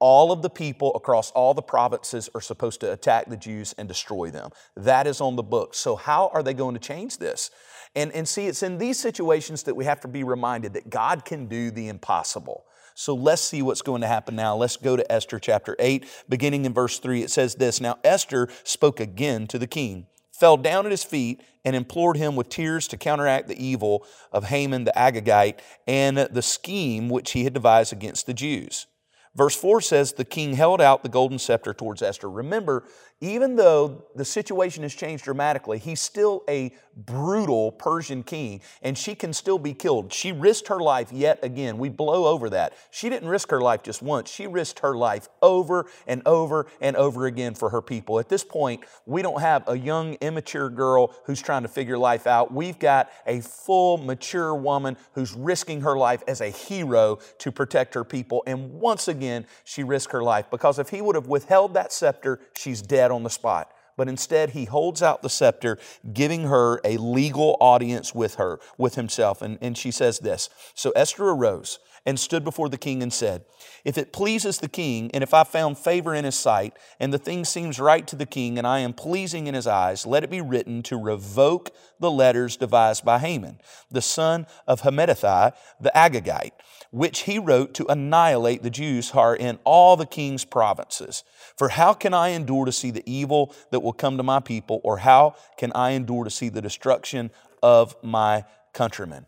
all 0.00 0.32
of 0.32 0.42
the 0.42 0.50
people 0.50 0.92
across 0.94 1.30
all 1.32 1.54
the 1.54 1.62
provinces 1.62 2.28
are 2.34 2.40
supposed 2.40 2.80
to 2.80 2.92
attack 2.92 3.28
the 3.28 3.36
Jews 3.36 3.74
and 3.78 3.86
destroy 3.86 4.30
them. 4.30 4.50
That 4.76 5.06
is 5.06 5.20
on 5.20 5.36
the 5.36 5.42
book. 5.42 5.74
So, 5.74 5.94
how 5.96 6.30
are 6.34 6.42
they 6.42 6.54
going 6.54 6.74
to 6.74 6.80
change 6.80 7.18
this? 7.18 7.50
And, 7.94 8.12
and 8.12 8.28
see, 8.28 8.46
it's 8.46 8.62
in 8.62 8.78
these 8.78 8.98
situations 8.98 9.64
that 9.64 9.74
we 9.74 9.84
have 9.84 10.00
to 10.00 10.08
be 10.08 10.24
reminded 10.24 10.74
that 10.74 10.90
God 10.90 11.24
can 11.24 11.46
do 11.46 11.70
the 11.70 11.88
impossible. 11.88 12.64
So 12.94 13.14
let's 13.14 13.42
see 13.42 13.62
what's 13.62 13.82
going 13.82 14.02
to 14.02 14.06
happen 14.06 14.36
now. 14.36 14.56
Let's 14.56 14.76
go 14.76 14.96
to 14.96 15.12
Esther 15.12 15.38
chapter 15.38 15.74
8, 15.78 16.06
beginning 16.28 16.66
in 16.66 16.74
verse 16.74 16.98
3. 16.98 17.22
It 17.22 17.30
says 17.30 17.54
this 17.54 17.80
Now 17.80 17.98
Esther 18.04 18.48
spoke 18.62 19.00
again 19.00 19.46
to 19.48 19.58
the 19.58 19.66
king. 19.66 20.06
fell 20.32 20.56
down 20.56 20.86
at 20.86 20.90
his 20.90 21.04
feet, 21.04 21.42
and 21.64 21.76
implored 21.76 22.16
him 22.16 22.36
with 22.36 22.48
tears 22.48 22.88
to 22.88 22.96
counteract 22.96 23.48
the 23.48 23.62
evil 23.62 24.06
of 24.32 24.44
Haman 24.44 24.84
the 24.84 24.92
Agagite 24.96 25.58
and 25.86 26.16
the 26.16 26.42
scheme 26.42 27.08
which 27.08 27.32
he 27.32 27.44
had 27.44 27.52
devised 27.52 27.92
against 27.92 28.26
the 28.26 28.34
Jews. 28.34 28.86
Verse 29.34 29.54
4 29.54 29.80
says, 29.80 30.12
The 30.12 30.24
king 30.24 30.54
held 30.54 30.80
out 30.80 31.02
the 31.02 31.08
golden 31.08 31.38
scepter 31.38 31.72
towards 31.72 32.02
Esther. 32.02 32.28
Remember, 32.28 32.84
even 33.20 33.56
though 33.56 34.06
the 34.14 34.24
situation 34.24 34.82
has 34.82 34.94
changed 34.94 35.24
dramatically, 35.24 35.78
he's 35.78 36.00
still 36.00 36.42
a 36.48 36.72
brutal 36.96 37.72
Persian 37.72 38.22
king, 38.22 38.62
and 38.82 38.96
she 38.96 39.14
can 39.14 39.32
still 39.32 39.58
be 39.58 39.74
killed. 39.74 40.12
She 40.12 40.32
risked 40.32 40.68
her 40.68 40.80
life 40.80 41.12
yet 41.12 41.38
again. 41.42 41.76
We 41.78 41.90
blow 41.90 42.26
over 42.26 42.48
that. 42.50 42.72
She 42.90 43.10
didn't 43.10 43.28
risk 43.28 43.50
her 43.50 43.60
life 43.60 43.82
just 43.82 44.02
once, 44.02 44.30
she 44.30 44.46
risked 44.46 44.80
her 44.80 44.96
life 44.96 45.28
over 45.42 45.86
and 46.06 46.22
over 46.26 46.66
and 46.80 46.96
over 46.96 47.26
again 47.26 47.54
for 47.54 47.70
her 47.70 47.82
people. 47.82 48.18
At 48.18 48.28
this 48.28 48.44
point, 48.44 48.84
we 49.04 49.20
don't 49.20 49.40
have 49.40 49.68
a 49.68 49.78
young, 49.78 50.14
immature 50.14 50.70
girl 50.70 51.14
who's 51.24 51.42
trying 51.42 51.62
to 51.62 51.68
figure 51.68 51.98
life 51.98 52.26
out. 52.26 52.52
We've 52.52 52.78
got 52.78 53.10
a 53.26 53.40
full, 53.40 53.98
mature 53.98 54.54
woman 54.54 54.96
who's 55.12 55.34
risking 55.34 55.82
her 55.82 55.96
life 55.96 56.22
as 56.26 56.40
a 56.40 56.48
hero 56.48 57.18
to 57.38 57.52
protect 57.52 57.94
her 57.94 58.04
people. 58.04 58.42
And 58.46 58.72
once 58.72 59.08
again, 59.08 59.46
she 59.64 59.84
risked 59.84 60.12
her 60.12 60.22
life 60.22 60.46
because 60.50 60.78
if 60.78 60.88
he 60.88 61.02
would 61.02 61.16
have 61.16 61.26
withheld 61.26 61.74
that 61.74 61.92
scepter, 61.92 62.40
she's 62.56 62.80
dead 62.80 63.09
on 63.10 63.22
the 63.22 63.30
spot. 63.30 63.72
But 63.96 64.08
instead, 64.08 64.50
he 64.50 64.64
holds 64.64 65.02
out 65.02 65.20
the 65.20 65.28
scepter, 65.28 65.78
giving 66.12 66.44
her 66.44 66.80
a 66.84 66.96
legal 66.96 67.58
audience 67.60 68.14
with 68.14 68.36
her, 68.36 68.58
with 68.78 68.94
himself. 68.94 69.42
And, 69.42 69.58
and 69.60 69.76
she 69.76 69.90
says 69.90 70.20
this 70.20 70.48
So 70.74 70.90
Esther 70.92 71.28
arose 71.28 71.78
and 72.06 72.18
stood 72.18 72.44
before 72.44 72.70
the 72.70 72.78
king 72.78 73.02
and 73.02 73.12
said, 73.12 73.44
If 73.84 73.98
it 73.98 74.12
pleases 74.12 74.58
the 74.58 74.68
king, 74.68 75.10
and 75.12 75.22
if 75.22 75.34
I 75.34 75.44
found 75.44 75.76
favor 75.76 76.14
in 76.14 76.24
his 76.24 76.34
sight, 76.34 76.78
and 76.98 77.12
the 77.12 77.18
thing 77.18 77.44
seems 77.44 77.78
right 77.78 78.06
to 78.06 78.16
the 78.16 78.24
king, 78.24 78.56
and 78.56 78.66
I 78.66 78.78
am 78.78 78.94
pleasing 78.94 79.46
in 79.46 79.54
his 79.54 79.66
eyes, 79.66 80.06
let 80.06 80.24
it 80.24 80.30
be 80.30 80.40
written 80.40 80.82
to 80.84 80.96
revoke 80.96 81.70
the 81.98 82.10
letters 82.10 82.56
devised 82.56 83.04
by 83.04 83.18
Haman, 83.18 83.60
the 83.90 84.00
son 84.00 84.46
of 84.66 84.80
Hammedatha, 84.80 85.52
the 85.78 85.92
Agagite 85.94 86.52
which 86.90 87.20
he 87.20 87.38
wrote 87.38 87.74
to 87.74 87.86
annihilate 87.86 88.62
the 88.62 88.70
Jews 88.70 89.10
who 89.10 89.18
are 89.18 89.36
in 89.36 89.58
all 89.64 89.96
the 89.96 90.06
king's 90.06 90.44
provinces. 90.44 91.22
For 91.56 91.70
how 91.70 91.94
can 91.94 92.12
I 92.14 92.28
endure 92.28 92.64
to 92.64 92.72
see 92.72 92.90
the 92.90 93.08
evil 93.10 93.54
that 93.70 93.80
will 93.80 93.92
come 93.92 94.16
to 94.16 94.22
my 94.22 94.40
people, 94.40 94.80
or 94.82 94.98
how 94.98 95.36
can 95.56 95.72
I 95.72 95.90
endure 95.90 96.24
to 96.24 96.30
see 96.30 96.48
the 96.48 96.62
destruction 96.62 97.30
of 97.62 97.96
my 98.02 98.44
countrymen? 98.72 99.26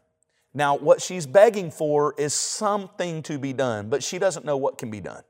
Now, 0.54 0.76
what 0.76 1.00
she's 1.00 1.26
begging 1.26 1.70
for 1.70 2.14
is 2.18 2.34
something 2.34 3.22
to 3.22 3.38
be 3.38 3.52
done, 3.52 3.88
but 3.88 4.02
she 4.02 4.18
doesn't 4.18 4.44
know 4.44 4.56
what 4.56 4.76
can 4.76 4.90
be 4.90 5.00
done. 5.00 5.22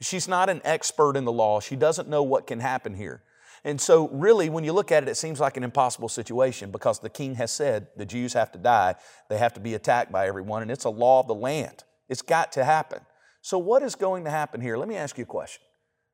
She's 0.00 0.28
not 0.28 0.48
an 0.48 0.60
expert 0.64 1.16
in 1.16 1.24
the 1.24 1.32
law. 1.32 1.60
She 1.60 1.74
doesn't 1.74 2.08
know 2.08 2.22
what 2.22 2.46
can 2.46 2.60
happen 2.60 2.94
here. 2.94 3.22
And 3.68 3.78
so, 3.78 4.08
really, 4.08 4.48
when 4.48 4.64
you 4.64 4.72
look 4.72 4.90
at 4.90 5.02
it, 5.02 5.10
it 5.10 5.16
seems 5.16 5.40
like 5.40 5.58
an 5.58 5.62
impossible 5.62 6.08
situation 6.08 6.70
because 6.70 7.00
the 7.00 7.10
king 7.10 7.34
has 7.34 7.52
said 7.52 7.88
the 7.98 8.06
Jews 8.06 8.32
have 8.32 8.50
to 8.52 8.58
die, 8.58 8.94
they 9.28 9.36
have 9.36 9.52
to 9.52 9.60
be 9.60 9.74
attacked 9.74 10.10
by 10.10 10.26
everyone, 10.26 10.62
and 10.62 10.70
it's 10.70 10.86
a 10.86 10.90
law 10.90 11.20
of 11.20 11.26
the 11.26 11.34
land. 11.34 11.84
It's 12.08 12.22
got 12.22 12.50
to 12.52 12.64
happen. 12.64 13.00
So, 13.42 13.58
what 13.58 13.82
is 13.82 13.94
going 13.94 14.24
to 14.24 14.30
happen 14.30 14.62
here? 14.62 14.78
Let 14.78 14.88
me 14.88 14.96
ask 14.96 15.18
you 15.18 15.24
a 15.24 15.26
question. 15.26 15.60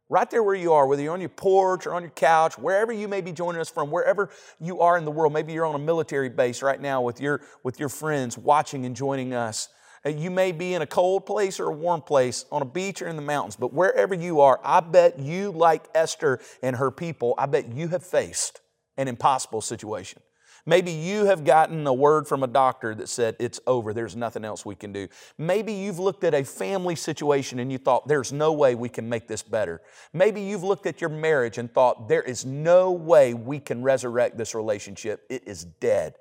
Right 0.08 0.28
there 0.28 0.42
where 0.42 0.56
you 0.56 0.72
are, 0.72 0.88
whether 0.88 1.00
you're 1.00 1.12
on 1.12 1.20
your 1.20 1.28
porch 1.28 1.86
or 1.86 1.94
on 1.94 2.02
your 2.02 2.10
couch, 2.10 2.58
wherever 2.58 2.92
you 2.92 3.06
may 3.06 3.20
be 3.20 3.30
joining 3.30 3.60
us 3.60 3.70
from, 3.70 3.88
wherever 3.88 4.30
you 4.58 4.80
are 4.80 4.98
in 4.98 5.04
the 5.04 5.12
world, 5.12 5.32
maybe 5.32 5.52
you're 5.52 5.64
on 5.64 5.76
a 5.76 5.78
military 5.78 6.30
base 6.30 6.60
right 6.60 6.80
now 6.80 7.02
with 7.02 7.20
your, 7.20 7.40
with 7.62 7.78
your 7.78 7.88
friends 7.88 8.36
watching 8.36 8.84
and 8.84 8.96
joining 8.96 9.32
us. 9.32 9.68
Uh, 10.04 10.10
you 10.10 10.30
may 10.30 10.52
be 10.52 10.74
in 10.74 10.82
a 10.82 10.86
cold 10.86 11.24
place 11.26 11.58
or 11.58 11.68
a 11.68 11.72
warm 11.72 12.00
place, 12.00 12.44
on 12.52 12.62
a 12.62 12.66
beach 12.66 13.00
or 13.00 13.08
in 13.08 13.16
the 13.16 13.22
mountains, 13.22 13.56
but 13.56 13.72
wherever 13.72 14.14
you 14.14 14.40
are, 14.40 14.60
I 14.62 14.80
bet 14.80 15.18
you, 15.18 15.50
like 15.50 15.84
Esther 15.94 16.40
and 16.62 16.76
her 16.76 16.90
people, 16.90 17.34
I 17.38 17.46
bet 17.46 17.72
you 17.72 17.88
have 17.88 18.04
faced 18.04 18.60
an 18.96 19.08
impossible 19.08 19.60
situation. 19.60 20.22
Maybe 20.66 20.92
you 20.92 21.26
have 21.26 21.44
gotten 21.44 21.86
a 21.86 21.92
word 21.92 22.26
from 22.26 22.42
a 22.42 22.46
doctor 22.46 22.94
that 22.94 23.10
said 23.10 23.36
it's 23.38 23.60
over, 23.66 23.92
there's 23.92 24.16
nothing 24.16 24.46
else 24.46 24.64
we 24.64 24.74
can 24.74 24.92
do. 24.92 25.08
Maybe 25.36 25.74
you've 25.74 25.98
looked 25.98 26.24
at 26.24 26.32
a 26.32 26.42
family 26.42 26.96
situation 26.96 27.58
and 27.58 27.70
you 27.70 27.76
thought 27.76 28.08
there's 28.08 28.32
no 28.32 28.52
way 28.52 28.74
we 28.74 28.88
can 28.88 29.06
make 29.06 29.28
this 29.28 29.42
better. 29.42 29.82
Maybe 30.14 30.40
you've 30.40 30.62
looked 30.62 30.86
at 30.86 31.02
your 31.02 31.10
marriage 31.10 31.58
and 31.58 31.72
thought 31.72 32.08
there 32.08 32.22
is 32.22 32.46
no 32.46 32.92
way 32.92 33.34
we 33.34 33.60
can 33.60 33.82
resurrect 33.82 34.38
this 34.38 34.54
relationship, 34.54 35.26
it 35.28 35.46
is 35.46 35.64
dead. 35.64 36.14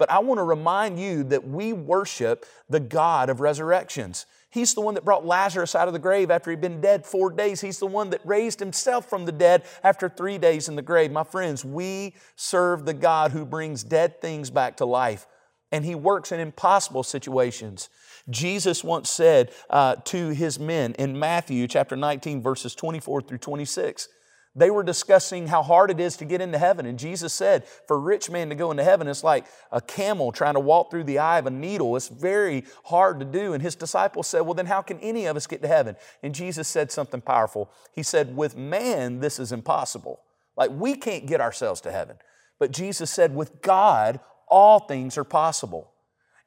But 0.00 0.10
I 0.10 0.18
want 0.20 0.38
to 0.38 0.44
remind 0.44 0.98
you 0.98 1.24
that 1.24 1.46
we 1.46 1.74
worship 1.74 2.46
the 2.70 2.80
God 2.80 3.28
of 3.28 3.42
resurrections. 3.42 4.24
He's 4.48 4.72
the 4.72 4.80
one 4.80 4.94
that 4.94 5.04
brought 5.04 5.26
Lazarus 5.26 5.74
out 5.74 5.88
of 5.88 5.92
the 5.92 5.98
grave 5.98 6.30
after 6.30 6.50
he'd 6.50 6.62
been 6.62 6.80
dead 6.80 7.04
four 7.04 7.30
days. 7.30 7.60
He's 7.60 7.78
the 7.78 7.86
one 7.86 8.08
that 8.08 8.22
raised 8.24 8.60
himself 8.60 9.10
from 9.10 9.26
the 9.26 9.32
dead 9.32 9.62
after 9.84 10.08
three 10.08 10.38
days 10.38 10.70
in 10.70 10.74
the 10.74 10.80
grave. 10.80 11.12
My 11.12 11.22
friends, 11.22 11.66
we 11.66 12.14
serve 12.34 12.86
the 12.86 12.94
God 12.94 13.32
who 13.32 13.44
brings 13.44 13.84
dead 13.84 14.22
things 14.22 14.48
back 14.48 14.78
to 14.78 14.86
life, 14.86 15.26
and 15.70 15.84
he 15.84 15.94
works 15.94 16.32
in 16.32 16.40
impossible 16.40 17.02
situations. 17.02 17.90
Jesus 18.30 18.82
once 18.82 19.10
said 19.10 19.52
uh, 19.68 19.96
to 19.96 20.30
his 20.30 20.58
men 20.58 20.94
in 20.94 21.18
Matthew 21.18 21.68
chapter 21.68 21.94
19, 21.94 22.40
verses 22.40 22.74
24 22.74 23.20
through 23.20 23.36
26, 23.36 24.08
they 24.56 24.70
were 24.70 24.82
discussing 24.82 25.46
how 25.46 25.62
hard 25.62 25.90
it 25.90 26.00
is 26.00 26.16
to 26.16 26.24
get 26.24 26.40
into 26.40 26.58
heaven. 26.58 26.84
And 26.84 26.98
Jesus 26.98 27.32
said, 27.32 27.64
for 27.86 27.96
a 27.96 28.00
rich 28.00 28.28
man 28.28 28.48
to 28.48 28.56
go 28.56 28.72
into 28.72 28.82
heaven, 28.82 29.06
it's 29.06 29.22
like 29.22 29.46
a 29.70 29.80
camel 29.80 30.32
trying 30.32 30.54
to 30.54 30.60
walk 30.60 30.90
through 30.90 31.04
the 31.04 31.20
eye 31.20 31.38
of 31.38 31.46
a 31.46 31.50
needle. 31.50 31.94
It's 31.94 32.08
very 32.08 32.64
hard 32.84 33.20
to 33.20 33.24
do. 33.24 33.52
And 33.52 33.62
his 33.62 33.76
disciples 33.76 34.26
said, 34.26 34.40
Well, 34.40 34.54
then 34.54 34.66
how 34.66 34.82
can 34.82 34.98
any 34.98 35.26
of 35.26 35.36
us 35.36 35.46
get 35.46 35.62
to 35.62 35.68
heaven? 35.68 35.94
And 36.22 36.34
Jesus 36.34 36.66
said 36.66 36.90
something 36.90 37.20
powerful. 37.20 37.70
He 37.92 38.02
said, 38.02 38.36
With 38.36 38.56
man, 38.56 39.20
this 39.20 39.38
is 39.38 39.52
impossible. 39.52 40.20
Like 40.56 40.70
we 40.72 40.96
can't 40.96 41.26
get 41.26 41.40
ourselves 41.40 41.80
to 41.82 41.92
heaven. 41.92 42.16
But 42.58 42.72
Jesus 42.72 43.10
said, 43.10 43.34
With 43.34 43.62
God, 43.62 44.18
all 44.48 44.80
things 44.80 45.16
are 45.16 45.24
possible. 45.24 45.92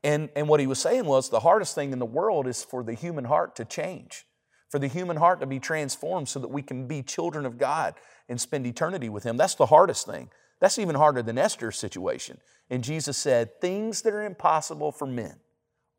And, 0.03 0.29
and 0.35 0.49
what 0.49 0.59
he 0.59 0.67
was 0.67 0.79
saying 0.79 1.05
was 1.05 1.29
the 1.29 1.39
hardest 1.39 1.73
thing 1.73 1.93
in 1.93 1.99
the 1.99 2.05
world 2.05 2.47
is 2.47 2.65
for 2.65 2.83
the 2.83 2.93
human 2.93 3.23
heart 3.23 3.55
to 3.55 3.65
change 3.65 4.25
for 4.73 4.79
the 4.79 4.87
human 4.87 5.17
heart 5.17 5.39
to 5.39 5.45
be 5.45 5.59
transformed 5.59 6.27
so 6.27 6.39
that 6.39 6.47
we 6.47 6.63
can 6.63 6.87
be 6.87 7.03
children 7.03 7.45
of 7.45 7.59
God 7.59 7.93
and 8.27 8.41
spend 8.41 8.65
eternity 8.65 9.07
with 9.07 9.23
Him. 9.23 9.37
That's 9.37 9.53
the 9.53 9.67
hardest 9.67 10.07
thing. 10.07 10.31
That's 10.59 10.79
even 10.79 10.95
harder 10.95 11.21
than 11.21 11.37
Esther's 11.37 11.77
situation. 11.77 12.39
And 12.71 12.83
Jesus 12.83 13.15
said, 13.15 13.61
Things 13.61 14.01
that 14.01 14.13
are 14.13 14.25
impossible 14.25 14.91
for 14.91 15.05
men 15.05 15.35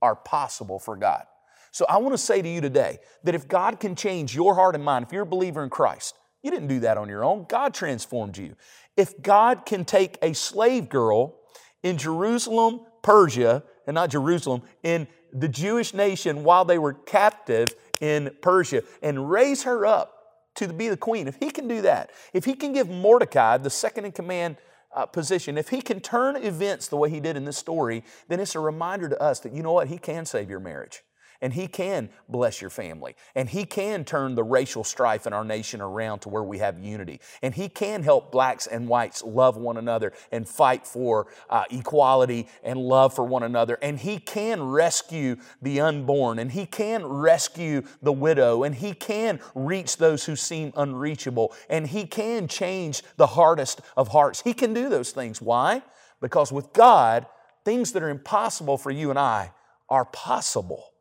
are 0.03 0.17
possible 0.17 0.81
for 0.81 0.97
God. 0.97 1.23
So 1.71 1.87
I 1.89 1.99
want 1.99 2.15
to 2.15 2.19
say 2.19 2.43
to 2.43 2.49
you 2.49 2.61
today 2.61 2.99
that 3.23 3.37
if 3.37 3.47
God 3.47 3.79
can 3.79 3.95
change 3.95 4.35
your 4.35 4.57
heart 4.57 4.75
and 4.75 4.83
mind, 4.83 5.05
if 5.05 5.13
you're 5.13 5.23
a 5.23 5.27
believer 5.27 5.63
in 5.63 5.71
Christ, 5.71 6.17
you 6.43 6.51
didn't 6.51 6.67
do 6.67 6.81
that 6.81 6.99
on 6.99 7.09
your 7.09 7.25
own. 7.25 7.47
God 7.49 7.75
transformed 7.75 8.37
you. 8.37 8.57
If 8.97 9.23
God 9.23 9.67
can 9.67 9.85
take 9.85 10.19
a 10.21 10.33
slave 10.33 10.89
girl 10.89 11.37
in 11.85 11.97
Jerusalem, 11.97 12.81
Persia, 13.03 13.63
and 13.87 13.95
not 13.95 14.11
Jerusalem, 14.11 14.63
in 14.83 15.07
the 15.33 15.49
Jewish 15.49 15.95
nation 15.95 16.43
while 16.43 16.65
they 16.65 16.79
were 16.79 16.93
captive 16.93 17.69
in 18.01 18.31
Persia 18.41 18.83
and 19.03 19.31
raise 19.31 19.63
her 19.65 19.87
up 19.87 20.11
to 20.57 20.73
be 20.73 20.89
the 20.89 20.97
queen, 20.97 21.27
if 21.27 21.37
he 21.37 21.51
can 21.51 21.67
do 21.67 21.83
that, 21.83 22.11
if 22.33 22.45
he 22.45 22.55
can 22.55 22.73
give 22.73 22.89
Mordecai 22.89 23.57
the 23.59 23.71
second 23.71 24.05
in 24.05 24.13
command 24.13 24.57
uh, 24.95 25.05
position, 25.07 25.59
if 25.59 25.69
he 25.69 25.81
can 25.83 26.01
turn 26.01 26.37
events 26.37 26.89
the 26.89 26.97
way 26.97 27.11
he 27.11 27.21
did 27.21 27.37
in 27.37 27.45
this 27.45 27.57
story, 27.57 28.05
then 28.29 28.39
it's 28.39 28.55
a 28.55 28.61
reminder 28.61 29.09
to 29.09 29.21
us 29.21 29.41
that 29.41 29.53
you 29.53 29.63
know 29.63 29.73
what? 29.73 29.89
He 29.89 29.99
can 29.99 30.25
save 30.25 30.49
your 30.49 30.61
marriage 30.61 31.03
and 31.45 31.53
He 31.53 31.69
can 31.69 32.09
bless 32.27 32.63
your 32.63 32.71
family, 32.71 33.15
and 33.35 33.51
He 33.51 33.67
can 33.67 34.07
turn 34.07 34.35
the 34.35 34.43
racial 34.43 34.83
strife 34.83 35.27
in 35.27 35.35
our 35.35 35.45
nation 35.45 35.83
around 35.83 36.21
to 36.21 36.31
where 36.31 36.43
we 36.43 36.57
have 36.57 36.83
unity, 36.83 37.21
and 37.43 37.55
He 37.55 37.69
can 37.69 38.03
help 38.03 38.33
blacks 38.33 38.67
and 38.67 38.89
whites 38.89 39.23
love 39.23 39.59
one 39.59 39.77
another 39.77 40.15
and 40.33 40.49
fight 40.49 40.87
for 40.87 41.27
uh, 41.51 41.65
equality 41.71 42.49
and 42.63 42.79
love 42.79 43.15
for 43.15 43.27
one 43.27 43.43
another, 43.43 43.79
and 43.83 43.99
He 43.99 44.19
can 44.19 44.63
rescue 44.63 45.37
the 45.61 45.83
unborn, 45.83 46.39
and 46.39 46.51
He 46.51 46.65
can 46.65 47.05
rescue 47.05 47.83
the 48.01 48.13
widow, 48.13 48.63
and 48.63 48.75
He 48.75 48.95
can 48.95 49.39
reach 49.55 49.99
those 49.99 50.25
who 50.25 50.37
seem 50.37 50.73
unreachable, 50.79 51.53
and 51.69 51.87
He 51.87 52.07
can 52.07 52.49
change 52.49 53.03
the 53.19 53.27
hardest 53.27 53.83
of 53.99 54.09
hearts. 54.09 54.41
He 54.41 54.55
can 54.55 54.73
do 54.73 54.89
those 54.89 55.13
things. 55.13 55.43
Why? 55.43 55.83
Because 56.23 56.51
with 56.51 56.73
God, 56.73 57.27
things 57.67 57.93
that 57.93 58.03
are 58.03 58.09
impossible 58.09 58.79
for 58.79 58.91
you 58.91 59.11
and 59.11 59.19
I 59.19 59.53
are 59.91 60.07
possible. 60.07 60.94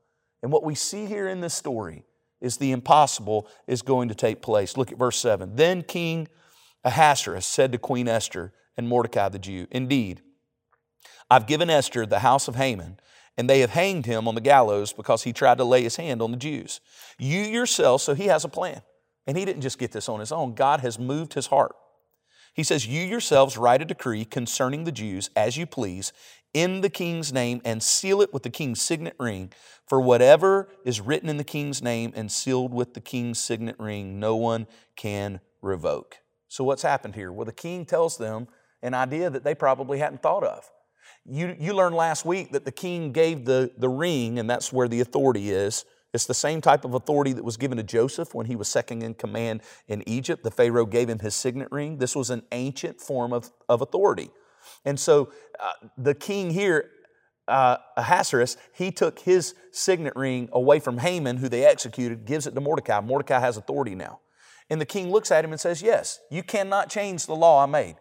And 0.43 0.51
what 0.51 0.63
we 0.63 0.75
see 0.75 1.05
here 1.05 1.27
in 1.27 1.41
this 1.41 1.53
story 1.53 2.03
is 2.41 2.57
the 2.57 2.73
impossible 2.73 3.47
is 3.65 3.81
going 3.81 4.09
to 4.09 4.15
take 4.15 4.41
place. 4.41 4.75
Look 4.77 4.91
at 4.91 4.97
verse 4.99 5.17
7. 5.17 5.55
Then 5.55 5.81
King 5.81 6.27
Ahasuerus 6.83 7.45
said 7.45 7.71
to 7.71 7.77
Queen 7.77 8.09
Esther 8.09 8.53
and 8.75 8.87
Mordecai 8.87 9.29
the 9.29 9.39
Jew, 9.39 9.67
Indeed, 9.71 10.21
I've 11.31 11.47
given 11.47 11.69
Esther 11.69 12.05
the 12.05 12.19
house 12.19 12.49
of 12.49 12.57
Haman, 12.57 12.99
and 13.37 13.49
they 13.49 13.61
have 13.61 13.69
hanged 13.69 14.05
him 14.05 14.27
on 14.27 14.35
the 14.35 14.41
gallows 14.41 14.91
because 14.91 15.23
he 15.23 15.31
tried 15.31 15.57
to 15.59 15.63
lay 15.63 15.81
his 15.81 15.95
hand 15.95 16.21
on 16.21 16.31
the 16.31 16.37
Jews. 16.37 16.81
You 17.17 17.39
yourself, 17.39 18.01
so 18.01 18.13
he 18.13 18.25
has 18.25 18.43
a 18.43 18.49
plan. 18.49 18.81
And 19.25 19.37
he 19.37 19.45
didn't 19.45 19.61
just 19.61 19.79
get 19.79 19.93
this 19.93 20.09
on 20.09 20.19
his 20.19 20.33
own, 20.33 20.53
God 20.53 20.81
has 20.81 20.99
moved 20.99 21.33
his 21.33 21.47
heart. 21.47 21.73
He 22.53 22.63
says, 22.63 22.85
You 22.85 23.01
yourselves 23.01 23.57
write 23.57 23.81
a 23.81 23.85
decree 23.85 24.25
concerning 24.25 24.83
the 24.83 24.91
Jews 24.91 25.29
as 25.35 25.57
you 25.57 25.65
please 25.65 26.13
in 26.53 26.81
the 26.81 26.89
king's 26.89 27.33
name 27.33 27.61
and 27.65 27.81
seal 27.81 28.21
it 28.21 28.31
with 28.33 28.43
the 28.43 28.49
king's 28.49 28.81
signet 28.81 29.15
ring. 29.19 29.51
For 29.87 29.99
whatever 29.99 30.69
is 30.85 31.01
written 31.01 31.29
in 31.29 31.37
the 31.37 31.43
king's 31.43 31.81
name 31.81 32.13
and 32.15 32.31
sealed 32.31 32.73
with 32.73 32.93
the 32.93 33.01
king's 33.01 33.39
signet 33.39 33.75
ring, 33.79 34.19
no 34.19 34.35
one 34.35 34.67
can 34.95 35.41
revoke. 35.61 36.17
So, 36.47 36.63
what's 36.63 36.83
happened 36.83 37.15
here? 37.15 37.31
Well, 37.31 37.45
the 37.45 37.51
king 37.51 37.85
tells 37.85 38.17
them 38.17 38.47
an 38.83 38.93
idea 38.93 39.29
that 39.29 39.43
they 39.43 39.55
probably 39.55 39.99
hadn't 39.99 40.21
thought 40.21 40.43
of. 40.43 40.69
You, 41.25 41.55
you 41.59 41.73
learned 41.73 41.95
last 41.95 42.25
week 42.25 42.51
that 42.51 42.65
the 42.65 42.71
king 42.71 43.11
gave 43.11 43.45
the, 43.45 43.71
the 43.77 43.89
ring, 43.89 44.39
and 44.39 44.49
that's 44.49 44.71
where 44.71 44.87
the 44.87 44.99
authority 44.99 45.51
is. 45.51 45.85
It's 46.13 46.27
the 46.27 46.33
same 46.35 46.61
type 46.61 46.85
of 46.85 46.93
authority 46.93 47.33
that 47.33 47.43
was 47.43 47.57
given 47.57 47.77
to 47.77 47.83
Joseph 47.83 48.35
when 48.35 48.45
he 48.45 48.55
was 48.55 48.67
second 48.67 49.01
in 49.01 49.15
command 49.15 49.61
in 49.87 50.07
Egypt. 50.07 50.43
The 50.43 50.51
Pharaoh 50.51 50.85
gave 50.85 51.09
him 51.09 51.19
his 51.19 51.33
signet 51.33 51.71
ring. 51.71 51.97
This 51.97 52.15
was 52.15 52.29
an 52.29 52.43
ancient 52.51 53.01
form 53.01 53.33
of, 53.33 53.51
of 53.67 53.81
authority. 53.81 54.29
And 54.85 54.99
so 54.99 55.31
uh, 55.59 55.71
the 55.97 56.13
king 56.13 56.51
here, 56.51 56.91
uh, 57.47 57.77
Ahasuerus, 57.97 58.57
he 58.73 58.91
took 58.91 59.19
his 59.19 59.55
signet 59.71 60.15
ring 60.15 60.49
away 60.53 60.79
from 60.79 60.99
Haman, 60.99 61.37
who 61.37 61.49
they 61.49 61.65
executed, 61.65 62.25
gives 62.25 62.45
it 62.45 62.53
to 62.53 62.61
Mordecai. 62.61 63.01
Mordecai 63.01 63.39
has 63.39 63.57
authority 63.57 63.95
now. 63.95 64.19
And 64.69 64.79
the 64.79 64.85
king 64.85 65.11
looks 65.11 65.31
at 65.31 65.43
him 65.43 65.51
and 65.51 65.59
says, 65.59 65.81
Yes, 65.81 66.19
you 66.29 66.43
cannot 66.43 66.89
change 66.89 67.25
the 67.25 67.35
law 67.35 67.63
I 67.63 67.65
made. 67.65 67.95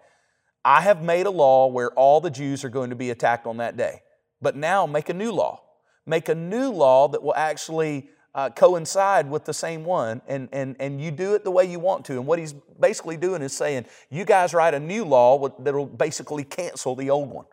I 0.65 0.83
have 0.83 1.03
made 1.03 1.27
a 1.27 1.31
law 1.31 1.67
where 1.67 1.91
all 1.93 2.21
the 2.21 2.31
Jews 2.31 2.63
are 2.63 2.69
going 2.69 2.91
to 2.91 2.97
be 2.97 3.11
attacked 3.11 3.47
on 3.47 3.57
that 3.57 3.77
day. 3.77 4.03
But 4.41 4.55
now 4.55 4.87
make 4.87 5.09
a 5.09 5.15
new 5.15 5.33
law 5.33 5.63
make 6.07 6.29
a 6.29 6.35
new 6.35 6.71
law 6.71 7.09
that 7.09 7.23
will 7.23 7.35
actually 7.35 8.09
uh, 8.35 8.51
coincide 8.51 9.29
with 9.29 9.45
the 9.45 9.53
same 9.53 9.85
one, 9.85 10.23
and, 10.27 10.49
and, 10.53 10.77
and 10.81 11.01
you 11.01 11.11
do 11.11 11.35
it 11.35 11.45
the 11.45 11.51
way 11.51 11.65
you 11.65 11.79
want 11.79 12.05
to. 12.07 12.15
And 12.15 12.27
what 12.27 12.39
he's 12.39 12.53
basically 12.53 13.17
doing 13.17 13.43
is 13.43 13.55
saying, 13.55 13.87
you 14.11 14.25
guys 14.25 14.55
write 14.55 14.75
a 14.75 14.81
new 14.81 15.05
law 15.05 15.49
that'll 15.59 15.87
basically 15.87 16.45
cancel 16.45 16.97
the 16.97 17.11
old 17.11 17.31
one. 17.31 17.45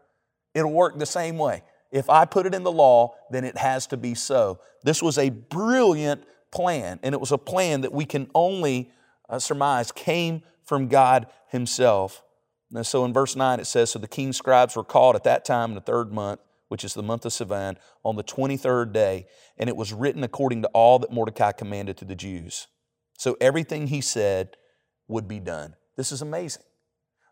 It'll 0.54 0.72
work 0.72 0.98
the 0.98 1.06
same 1.06 1.38
way. 1.38 1.64
If 1.92 2.10
I 2.10 2.26
put 2.26 2.46
it 2.46 2.54
in 2.54 2.64
the 2.64 2.72
law, 2.72 3.16
then 3.30 3.44
it 3.44 3.58
has 3.58 3.88
to 3.88 3.98
be 3.98 4.16
so. 4.16 4.60
This 4.84 5.02
was 5.02 5.18
a 5.18 5.30
brilliant 5.30 6.24
plan, 6.52 7.00
and 7.04 7.14
it 7.14 7.20
was 7.20 7.32
a 7.32 7.38
plan 7.38 7.82
that 7.82 7.92
we 7.92 8.06
can 8.06 8.30
only 8.34 8.92
uh, 9.28 9.40
surmise 9.40 9.92
came 9.92 10.44
from 10.64 10.88
God 10.88 11.28
Himself. 11.50 12.24
And 12.74 12.86
so 12.86 13.04
in 13.04 13.14
verse 13.14 13.36
9 13.36 13.60
it 13.60 13.66
says, 13.66 13.90
So 13.90 14.00
the 14.00 14.08
king's 14.08 14.38
scribes 14.38 14.76
were 14.76 14.84
called 14.84 15.16
at 15.16 15.24
that 15.24 15.44
time 15.44 15.72
in 15.72 15.76
the 15.76 15.82
third 15.82 16.12
month 16.12 16.40
which 16.70 16.84
is 16.84 16.94
the 16.94 17.04
month 17.04 17.26
of 17.26 17.34
Sivan, 17.34 17.76
on 18.04 18.16
the 18.16 18.24
23rd 18.24 18.94
day, 18.94 19.28
and 19.58 19.70
it 19.70 19.76
was 19.76 19.92
written 19.92 20.24
according 20.24 20.62
to 20.62 20.70
all 20.70 20.98
that 21.00 21.12
Mordecai 21.12 21.52
commanded 21.52 21.98
to 21.98 22.06
the 22.06 22.16
Jews. 22.16 22.68
So 23.18 23.36
everything 23.42 23.88
he 23.88 24.00
said 24.00 24.56
would 25.08 25.28
be 25.28 25.40
done. 25.40 25.76
This 25.98 26.12
is 26.12 26.22
amazing. 26.22 26.64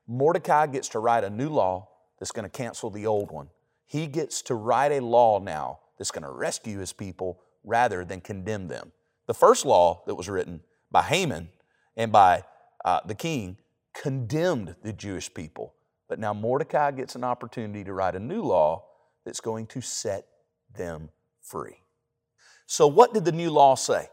Mordecai 0.07 0.67
gets 0.67 0.89
to 0.89 0.99
write 0.99 1.23
a 1.23 1.29
new 1.29 1.49
law 1.49 1.87
that's 2.19 2.31
going 2.31 2.43
to 2.43 2.49
cancel 2.49 2.89
the 2.89 3.05
old 3.05 3.31
one. 3.31 3.49
He 3.85 4.07
gets 4.07 4.41
to 4.43 4.55
write 4.55 4.91
a 4.91 4.99
law 4.99 5.39
now 5.39 5.79
that's 5.97 6.11
going 6.11 6.23
to 6.23 6.31
rescue 6.31 6.79
his 6.79 6.91
people 6.91 7.39
rather 7.63 8.03
than 8.03 8.21
condemn 8.21 8.67
them. 8.67 8.91
The 9.27 9.33
first 9.33 9.65
law 9.65 10.03
that 10.07 10.15
was 10.15 10.29
written 10.29 10.61
by 10.91 11.03
Haman 11.03 11.49
and 11.95 12.11
by 12.11 12.43
uh, 12.83 13.01
the 13.05 13.15
king 13.15 13.57
condemned 13.93 14.75
the 14.83 14.93
Jewish 14.93 15.33
people. 15.33 15.73
But 16.07 16.19
now 16.19 16.33
Mordecai 16.33 16.91
gets 16.91 17.15
an 17.15 17.23
opportunity 17.23 17.83
to 17.83 17.93
write 17.93 18.15
a 18.15 18.19
new 18.19 18.41
law 18.41 18.86
that's 19.27 19.41
going 19.41 19.67
to 19.67 19.81
set 19.81 20.25
them 20.73 21.09
free. 21.41 21.83
So, 22.65 22.87
what 22.87 23.13
did 23.13 23.25
the 23.25 23.33
new 23.33 23.51
law 23.51 23.75
say? 23.75 24.07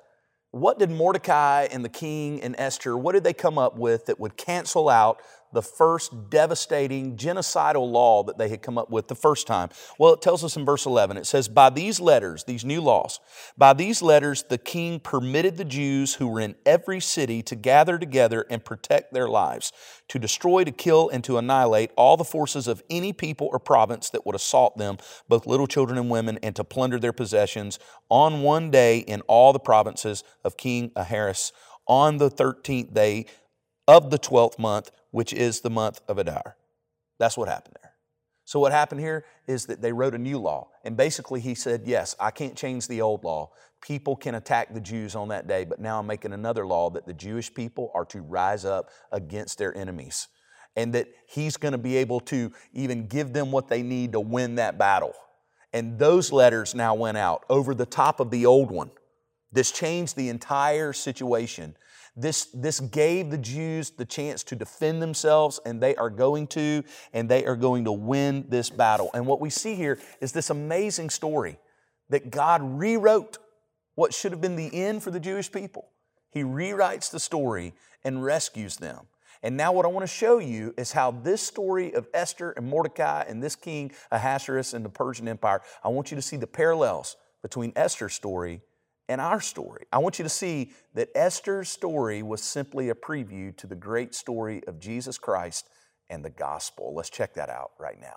What 0.51 0.81
did 0.81 0.91
Mordecai 0.91 1.69
and 1.71 1.85
the 1.85 1.89
king 1.89 2.43
and 2.43 2.57
Esther, 2.59 2.97
what 2.97 3.13
did 3.13 3.23
they 3.23 3.33
come 3.33 3.57
up 3.57 3.77
with 3.77 4.07
that 4.07 4.19
would 4.19 4.37
cancel 4.37 4.89
out 4.89 5.21
the 5.55 5.63
first 5.63 6.31
devastating 6.31 7.17
genocidal 7.17 7.91
law 7.91 8.23
that 8.25 8.37
they 8.37 8.49
had 8.49 8.61
come 8.61 8.77
up 8.77 8.91
with 8.91 9.09
the 9.09 9.15
first 9.15 9.47
time? 9.47 9.71
Well, 9.99 10.13
it 10.13 10.23
tells 10.23 10.45
us 10.45 10.57
in 10.57 10.65
verse 10.65 10.85
11, 10.85 11.17
it 11.17 11.27
says, 11.27 11.49
By 11.49 11.71
these 11.71 12.01
letters, 12.01 12.45
these 12.45 12.65
new 12.65 12.81
laws, 12.81 13.21
by 13.57 13.73
these 13.73 14.03
letters, 14.03 14.45
the 14.49 14.59
king 14.59 15.01
permitted 15.01 15.57
the 15.57 15.65
Jews 15.65 16.15
who 16.15 16.29
were 16.29 16.41
in 16.41 16.57
every 16.67 17.01
city 17.01 17.43
to 17.45 17.55
gather 17.55 17.99
together 17.99 18.45
and 18.51 18.65
protect 18.65 19.15
their 19.15 19.29
lives, 19.29 19.73
to 20.09 20.19
destroy, 20.19 20.65
to 20.65 20.73
kill, 20.73 21.09
and 21.09 21.25
to 21.25 21.39
annihilate 21.39 21.91
all 21.97 22.17
the 22.17 22.25
forces 22.25 22.69
of 22.69 22.83
any 22.91 23.13
people 23.13 23.49
or 23.53 23.59
province 23.59 24.11
that 24.11 24.27
would 24.27 24.35
assault 24.35 24.77
them, 24.77 24.99
both 25.29 25.47
little 25.47 25.67
children 25.67 25.99
and 25.99 26.11
women, 26.11 26.39
and 26.43 26.55
to 26.57 26.65
plunder 26.65 26.99
their 26.99 27.13
possessions 27.13 27.79
on 28.09 28.43
one 28.43 28.71
day 28.71 28.99
in 28.99 29.21
all 29.23 29.53
the 29.53 29.59
provinces 29.59 30.25
of 30.45 30.57
King 30.57 30.91
Ahasuerus 30.97 31.53
on 31.87 32.19
the 32.19 32.31
13th 32.31 32.95
day 32.95 33.27
of 33.87 34.11
the 34.11 34.19
12th 34.19 34.59
month, 34.59 34.91
which 35.11 35.33
is 35.33 35.61
the 35.61 35.71
month 35.71 36.01
of 36.09 36.19
Adar. 36.19 36.57
That's 37.19 37.37
what 37.37 37.49
happened 37.49 37.77
there. 37.83 37.93
So, 38.47 38.61
what 38.61 38.73
happened 38.73 39.01
here 39.01 39.25
is 39.47 39.67
that 39.67 39.81
they 39.81 39.93
wrote 39.93 40.15
a 40.15 40.19
new 40.19 40.39
law. 40.39 40.69
And 40.85 40.97
basically, 40.97 41.41
he 41.41 41.55
said, 41.55 41.83
Yes, 41.87 42.15
I 42.21 42.31
can't 42.31 42.57
change 42.57 42.89
the 42.89 43.01
old 43.01 43.25
law. 43.25 43.53
People 43.81 44.17
can 44.17 44.35
attack 44.35 44.73
the 44.73 44.81
Jews 44.81 45.15
on 45.15 45.29
that 45.29 45.47
day, 45.47 45.65
but 45.65 45.81
now 45.81 45.99
I'm 45.99 46.07
making 46.07 46.33
another 46.33 46.67
law 46.67 46.91
that 46.91 47.07
the 47.07 47.13
Jewish 47.15 47.53
people 47.53 47.91
are 47.95 48.05
to 48.07 48.21
rise 48.21 48.65
up 48.65 48.91
against 49.13 49.59
their 49.59 49.77
enemies. 49.77 50.29
And 50.77 50.93
that 50.95 51.09
he's 51.27 51.57
going 51.57 51.73
to 51.73 51.79
be 51.79 51.97
able 51.97 52.21
to 52.21 52.53
even 52.73 53.07
give 53.07 53.33
them 53.33 53.53
what 53.53 53.69
they 53.69 53.83
need 53.83 54.13
to 54.13 54.21
win 54.21 54.57
that 54.57 54.79
battle. 54.79 55.15
And 55.73 55.99
those 55.99 56.33
letters 56.33 56.75
now 56.75 56.95
went 56.95 57.17
out 57.17 57.45
over 57.49 57.75
the 57.75 57.87
top 57.87 58.21
of 58.21 58.31
the 58.31 58.47
old 58.47 58.71
one. 58.71 58.91
This 59.53 59.71
changed 59.71 60.17
the 60.17 60.29
entire 60.29 60.93
situation 60.93 61.77
this, 62.17 62.47
this 62.47 62.79
gave 62.79 63.31
the 63.31 63.39
Jews 63.39 63.91
the 63.91 64.05
chance 64.05 64.45
to 64.45 64.57
defend 64.57 65.03
themselves, 65.03 65.59
and 65.67 65.81
they 65.81 65.97
are 65.97 66.11
going 66.11 66.47
to, 66.49 66.85
and 67.13 67.29
they 67.29 67.45
are 67.45 67.57
going 67.57 67.85
to 67.85 67.93
win 67.93 68.47
this 68.49 68.71
battle. 68.71 69.11
And 69.15 69.27
what 69.27 69.41
we 69.41 69.51
see 69.51 69.75
here 69.75 69.99
is 70.21 70.31
this 70.31 70.51
amazing 70.51 71.11
story 71.11 71.59
that 72.11 72.31
God 72.31 72.63
rewrote 72.63 73.39
what 73.97 74.15
should 74.15 74.33
have 74.33 74.41
been 74.41 74.57
the 74.57 74.75
end 74.75 75.03
for 75.03 75.11
the 75.11 75.21
Jewish 75.21 75.51
people. 75.51 75.89
He 76.31 76.43
rewrites 76.43 77.11
the 77.11 77.21
story 77.21 77.75
and 78.05 78.23
rescues 78.23 78.77
them. 78.77 79.07
And 79.43 79.57
now, 79.57 79.73
what 79.73 79.85
I 79.85 79.89
want 79.89 80.05
to 80.05 80.13
show 80.13 80.39
you 80.39 80.73
is 80.79 80.93
how 80.93 81.11
this 81.11 81.43
story 81.43 81.95
of 81.95 82.09
Esther 82.15 82.53
and 82.53 82.67
Mordecai 82.67 83.25
and 83.29 83.43
this 83.43 83.57
king 83.57 83.93
Ahasuerus 84.11 84.73
and 84.73 84.85
the 84.85 84.89
Persian 84.89 85.29
Empire, 85.29 85.61
I 85.83 85.89
want 85.89 86.11
you 86.11 86.17
to 86.17 86.23
see 86.23 86.37
the 86.37 86.47
parallels 86.47 87.17
between 87.43 87.73
Esther's 87.77 88.15
story 88.15 88.63
and 89.09 89.21
our 89.21 89.41
story. 89.41 89.87
I 89.93 89.99
want 89.99 90.19
you 90.19 90.23
to 90.23 90.29
see 90.29 90.73
that 90.95 91.11
Esther's 91.15 91.69
story 91.69 92.23
was 92.23 92.43
simply 92.43 92.89
a 92.89 92.95
preview 92.95 93.57
to 93.59 93.67
the 93.67 93.75
great 93.75 94.15
story 94.15 94.63
of 94.67 94.81
Jesus 94.81 95.19
Christ 95.19 95.69
and 96.11 96.25
the 96.25 96.31
gospel. 96.31 96.95
Let's 96.95 97.11
check 97.11 97.35
that 97.35 97.51
out 97.51 97.73
right 97.79 98.01
now. 98.01 98.17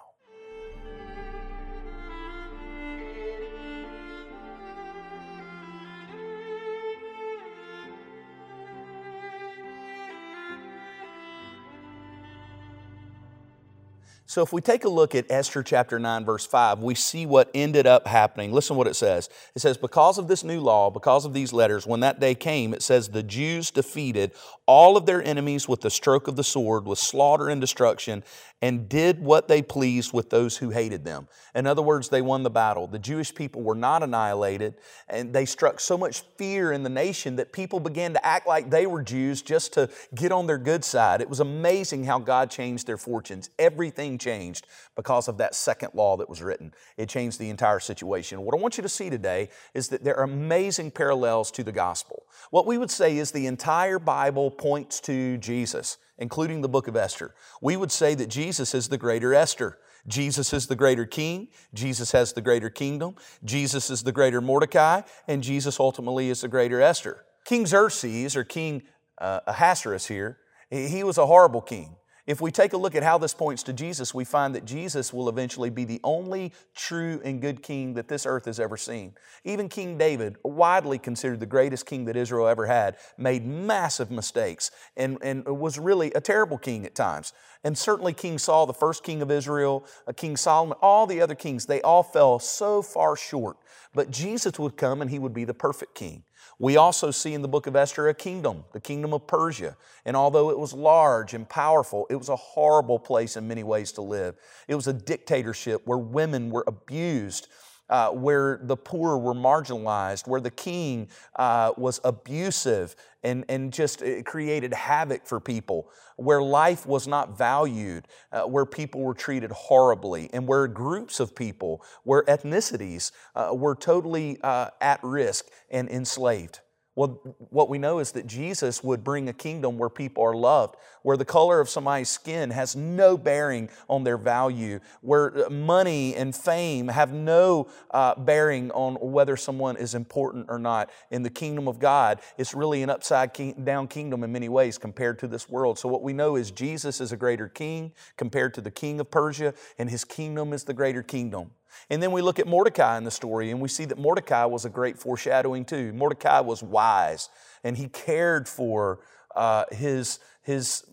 So 14.30 14.42
if 14.42 14.52
we 14.52 14.60
take 14.60 14.84
a 14.84 14.90
look 14.90 15.16
at 15.16 15.32
Esther 15.32 15.64
chapter 15.64 15.98
9, 15.98 16.26
verse 16.26 16.46
5, 16.46 16.80
we 16.80 16.96
see 16.96 17.26
what 17.26 17.50
ended 17.56 17.88
up 17.88 18.06
happening. 18.06 18.52
Listen 18.52 18.76
what 18.76 18.86
it 18.86 18.98
says. 18.98 19.30
It 19.56 19.60
says, 19.60 19.78
Because 19.78 20.18
of 20.18 20.28
this 20.28 20.44
new 20.44 20.60
law, 20.60 20.90
because 20.90 21.24
of 21.24 21.34
these 21.34 21.54
letters, 21.54 21.88
when 21.88 22.02
that 22.02 22.20
day 22.20 22.36
came, 22.36 22.74
it 22.74 22.82
says, 22.82 23.08
the 23.08 23.24
Jews 23.24 23.72
defeated 23.72 24.34
all 24.66 24.98
of 24.98 25.06
their 25.06 25.24
enemies 25.24 25.70
with 25.70 25.80
the 25.80 25.90
stroke 25.90 26.28
of 26.28 26.36
the 26.36 26.44
sword, 26.44 26.86
with 26.86 27.00
slaughter 27.00 27.48
and 27.48 27.62
destruction, 27.62 28.22
and 28.62 28.90
did 28.90 29.22
what 29.22 29.48
they 29.48 29.62
pleased 29.62 30.12
with 30.12 30.30
those 30.30 30.58
who 30.58 30.72
hated 30.72 31.06
them. 31.06 31.28
In 31.54 31.68
other 31.68 31.82
words, 31.82 32.10
they 32.10 32.22
won 32.22 32.44
the 32.44 32.50
battle. 32.50 32.88
The 32.88 33.00
Jewish 33.00 33.34
people 33.34 33.62
were 33.62 33.76
not 33.76 34.04
annihilated, 34.04 34.74
and 35.08 35.32
they 35.32 35.46
struck 35.46 35.80
so 35.80 35.98
much 35.98 36.22
fear 36.38 36.72
in 36.72 36.84
the 36.84 36.90
nation 36.90 37.36
that 37.36 37.54
people 37.54 37.80
began 37.80 38.14
to 38.14 38.26
act 38.26 38.48
like 38.48 38.70
they 38.70 38.88
were 38.88 39.04
Jews 39.04 39.42
just 39.42 39.74
to 39.74 39.90
get 40.16 40.32
on 40.32 40.48
their 40.48 40.58
good 40.58 40.84
side. 40.84 41.22
It 41.22 41.30
was 41.30 41.40
amazing 41.40 42.04
how 42.04 42.20
God 42.20 42.50
changed 42.50 42.88
their 42.88 42.98
fortunes. 42.98 43.52
Everything 43.60 44.17
changed 44.18 44.68
because 44.96 45.28
of 45.28 45.38
that 45.38 45.56
second 45.56 45.92
law 45.94 46.18
that 46.18 46.30
was 46.30 46.42
written. 46.42 46.74
It 46.98 47.10
changed 47.10 47.40
the 47.40 47.50
entire 47.50 47.80
situation. 47.80 48.42
What 48.42 48.56
I 48.56 48.62
want 48.62 48.78
you 48.78 48.84
to 48.84 48.90
see 48.90 49.10
today 49.10 49.50
is 49.74 49.90
that 49.90 50.04
there 50.04 50.18
are 50.18 50.24
amazing 50.24 50.92
parallels 50.92 51.52
to 51.52 51.64
the 51.64 51.72
gospel. 51.72 52.24
What 52.52 52.66
we 52.66 52.78
would 52.78 52.92
say 52.92 53.18
is 53.18 53.32
the 53.32 53.48
entire 53.48 54.00
Bible 54.00 54.52
points 54.52 55.00
to 55.02 55.38
Jesus 55.38 55.98
including 56.18 56.62
the 56.62 56.70
book 56.70 56.88
of 56.88 56.96
Esther. 56.96 57.34
We 57.62 57.78
would 57.78 57.92
say 57.92 58.16
that 58.16 58.28
Jesus 58.28 58.74
is 58.74 58.90
the 58.90 58.98
greater 58.98 59.34
Esther. 59.34 59.78
Jesus 60.08 60.54
is 60.54 60.68
the 60.68 60.76
greater 60.76 61.06
king. 61.06 61.50
Jesus 61.74 62.12
has 62.14 62.34
the 62.34 62.42
greater 62.42 62.70
kingdom. 62.70 63.16
Jesus 63.44 63.90
is 63.90 64.04
the 64.04 64.12
greater 64.12 64.42
Mordecai. 64.42 65.02
And 65.28 65.44
Jesus 65.44 65.80
ultimately 65.80 66.30
is 66.30 66.42
the 66.42 66.48
greater 66.48 66.82
Esther. 66.82 67.26
King 67.46 67.66
Xerxes, 67.66 68.36
or 68.36 68.44
King 68.44 68.84
uh, 69.20 69.42
Ahasuerus 69.48 70.08
here, 70.08 70.38
he 70.70 71.04
was 71.04 71.18
a 71.18 71.26
horrible 71.26 71.62
king. 71.62 71.96
If 72.28 72.42
we 72.42 72.52
take 72.52 72.74
a 72.74 72.78
look 72.78 72.94
at 72.94 73.04
how 73.04 73.18
this 73.18 73.34
points 73.34 73.64
to 73.64 73.74
Jesus, 73.74 74.14
we 74.14 74.26
find 74.26 74.54
that 74.54 74.66
Jesus 74.66 75.14
will 75.14 75.30
eventually 75.30 75.70
be 75.70 75.86
the 75.86 76.02
only 76.04 76.52
true 76.76 77.22
and 77.24 77.42
good 77.42 77.64
king 77.64 77.94
that 77.94 78.10
this 78.10 78.26
earth 78.26 78.44
has 78.46 78.60
ever 78.60 78.76
seen. 78.76 79.14
Even 79.46 79.70
King 79.70 79.98
David, 79.98 80.36
widely 80.44 81.00
considered 81.00 81.40
the 81.40 81.46
greatest 81.46 81.86
king 81.86 82.04
that 82.04 82.18
Israel 82.18 82.50
ever 82.50 82.66
had, 82.66 82.98
made 83.18 83.46
massive 83.46 84.12
mistakes 84.12 84.72
and, 84.98 85.18
and 85.22 85.46
was 85.46 85.80
really 85.80 86.12
a 86.16 86.22
terrible 86.22 86.58
king 86.58 86.86
at 86.86 86.96
times. 86.96 87.32
And 87.68 87.78
certainly 87.78 88.14
King 88.14 88.38
Saul, 88.38 88.66
the 88.66 88.74
first 88.74 89.04
king 89.04 89.22
of 89.22 89.30
Israel, 89.30 89.86
King 90.16 90.38
Solomon, 90.38 90.78
all 90.82 91.06
the 91.06 91.20
other 91.20 91.36
kings, 91.36 91.66
they 91.66 91.82
all 91.82 92.02
fell 92.02 92.40
so 92.40 92.82
far 92.82 93.18
short. 93.18 93.58
But 93.94 94.10
Jesus 94.10 94.58
would 94.58 94.78
come 94.78 95.02
and 95.02 95.12
he 95.12 95.20
would 95.20 95.34
be 95.34 95.44
the 95.44 95.54
perfect 95.54 95.94
king. 95.94 96.24
We 96.60 96.78
also 96.78 97.12
see 97.12 97.34
in 97.34 97.42
the 97.42 97.50
book 97.50 97.68
of 97.68 97.76
Esther 97.76 98.08
a 98.08 98.14
kingdom, 98.14 98.64
the 98.72 98.80
kingdom 98.80 99.14
of 99.14 99.28
Persia. 99.28 99.76
And 100.06 100.16
although 100.16 100.50
it 100.50 100.58
was 100.58 100.72
large 100.72 101.34
and 101.34 101.48
powerful, 101.50 102.08
it 102.10 102.16
was 102.16 102.30
a 102.30 102.38
horrible 102.38 103.00
place 103.00 103.36
in 103.36 103.50
many 103.50 103.66
ways 103.66 103.92
to 103.94 104.02
live. 104.02 104.36
It 104.70 104.76
was 104.76 104.88
a 104.88 104.94
dictatorship 104.94 105.82
where 105.84 105.98
women 105.98 106.52
were 106.52 106.64
abused 106.68 107.50
uh, 107.90 108.10
where 108.10 108.60
the 108.64 108.78
poor 108.78 109.18
were 109.18 109.34
marginalized, 109.34 110.28
where 110.28 110.42
the 110.42 110.52
king 110.52 111.08
uh, 111.36 111.72
was 111.78 112.00
abusive 112.04 112.96
and, 113.24 113.46
and 113.50 113.74
just 113.74 114.04
created 114.26 114.74
havoc 114.74 115.26
for 115.26 115.40
people, 115.40 115.90
where 116.18 116.42
life 116.42 116.86
was 116.86 117.08
not 117.08 117.38
valued, 117.38 118.08
uh, 118.32 118.44
where 118.44 118.66
people 118.66 119.02
were 119.02 119.14
treated 119.14 119.52
horribly, 119.52 120.30
and 120.34 120.48
where 120.48 120.68
groups 120.68 121.20
of 121.20 121.36
people, 121.36 121.84
where 122.04 122.24
ethnicities 122.24 123.12
uh, 123.36 123.52
were 123.54 123.76
totally 123.76 124.38
uh, 124.44 124.70
at 124.82 125.04
risk 125.04 125.46
and 125.70 125.90
enslaved. 125.90 126.62
Well, 126.98 127.22
what 127.52 127.70
we 127.70 127.78
know 127.78 128.00
is 128.00 128.14
that 128.14 128.26
Jesus 128.26 128.84
would 128.84 129.04
bring 129.04 129.30
a 129.30 129.34
kingdom 129.34 129.78
where 129.78 129.88
people 129.88 130.24
are 130.24 130.34
loved, 130.34 130.78
where 131.04 131.16
the 131.16 131.26
color 131.26 131.60
of 131.60 131.70
somebody's 131.70 132.10
skin 132.10 132.50
has 132.50 132.76
no 132.76 133.20
bearing 133.20 133.70
on 133.88 134.04
their 134.04 134.18
value, 134.18 134.80
where 135.02 135.46
uh, 135.46 135.50
money 135.52 136.16
and 136.16 136.36
fame 136.36 136.88
have 136.88 137.14
no 137.14 137.68
uh, 137.92 138.16
bearing 138.16 138.72
on 138.72 138.96
whether 138.96 139.38
someone 139.38 139.78
is 139.78 139.94
important 139.94 140.48
or 140.50 140.58
not. 140.58 140.90
In 141.12 141.22
the 141.22 141.30
kingdom 141.30 141.68
of 141.68 141.78
God, 141.78 142.20
it's 142.36 142.56
really 142.56 142.82
an 142.82 142.90
upside 142.90 143.32
down 143.64 143.88
kingdom 143.88 144.24
in 144.24 144.32
many 144.32 144.50
ways 144.50 144.80
compared 144.80 145.20
to 145.20 145.28
this 145.28 145.48
world. 145.48 145.78
So, 145.78 145.88
what 145.88 146.02
we 146.02 146.14
know 146.14 146.36
is 146.36 146.50
Jesus 146.50 147.00
is 147.00 147.12
a 147.12 147.18
greater 147.18 147.48
king 147.48 147.92
compared 148.16 148.56
to 148.56 148.62
the 148.62 148.72
king 148.72 149.00
of 149.00 149.12
Persia, 149.12 149.54
and 149.78 149.88
his 149.88 150.04
kingdom 150.04 150.52
is 150.52 150.64
the 150.64 150.74
greater 150.74 151.04
kingdom. 151.04 151.52
And 151.90 152.02
then 152.02 152.12
we 152.12 152.22
look 152.22 152.40
at 152.40 152.48
Mordecai 152.48 152.98
in 152.98 153.04
the 153.04 153.12
story 153.12 153.52
and 153.52 153.62
we 153.62 153.70
see 153.70 153.86
that 153.86 153.98
Mordecai 153.98 154.46
was 154.46 154.66
a 154.66 154.70
great 154.70 154.98
foreshadowing 154.98 155.66
too. 155.66 155.94
Mordecai 155.94 156.40
was 156.40 156.64
wise 156.64 157.30
and 157.64 157.78
he 157.78 157.88
cared 157.88 158.48
for 158.48 159.00
uh, 159.36 159.66
his, 159.72 160.20
his 160.42 160.86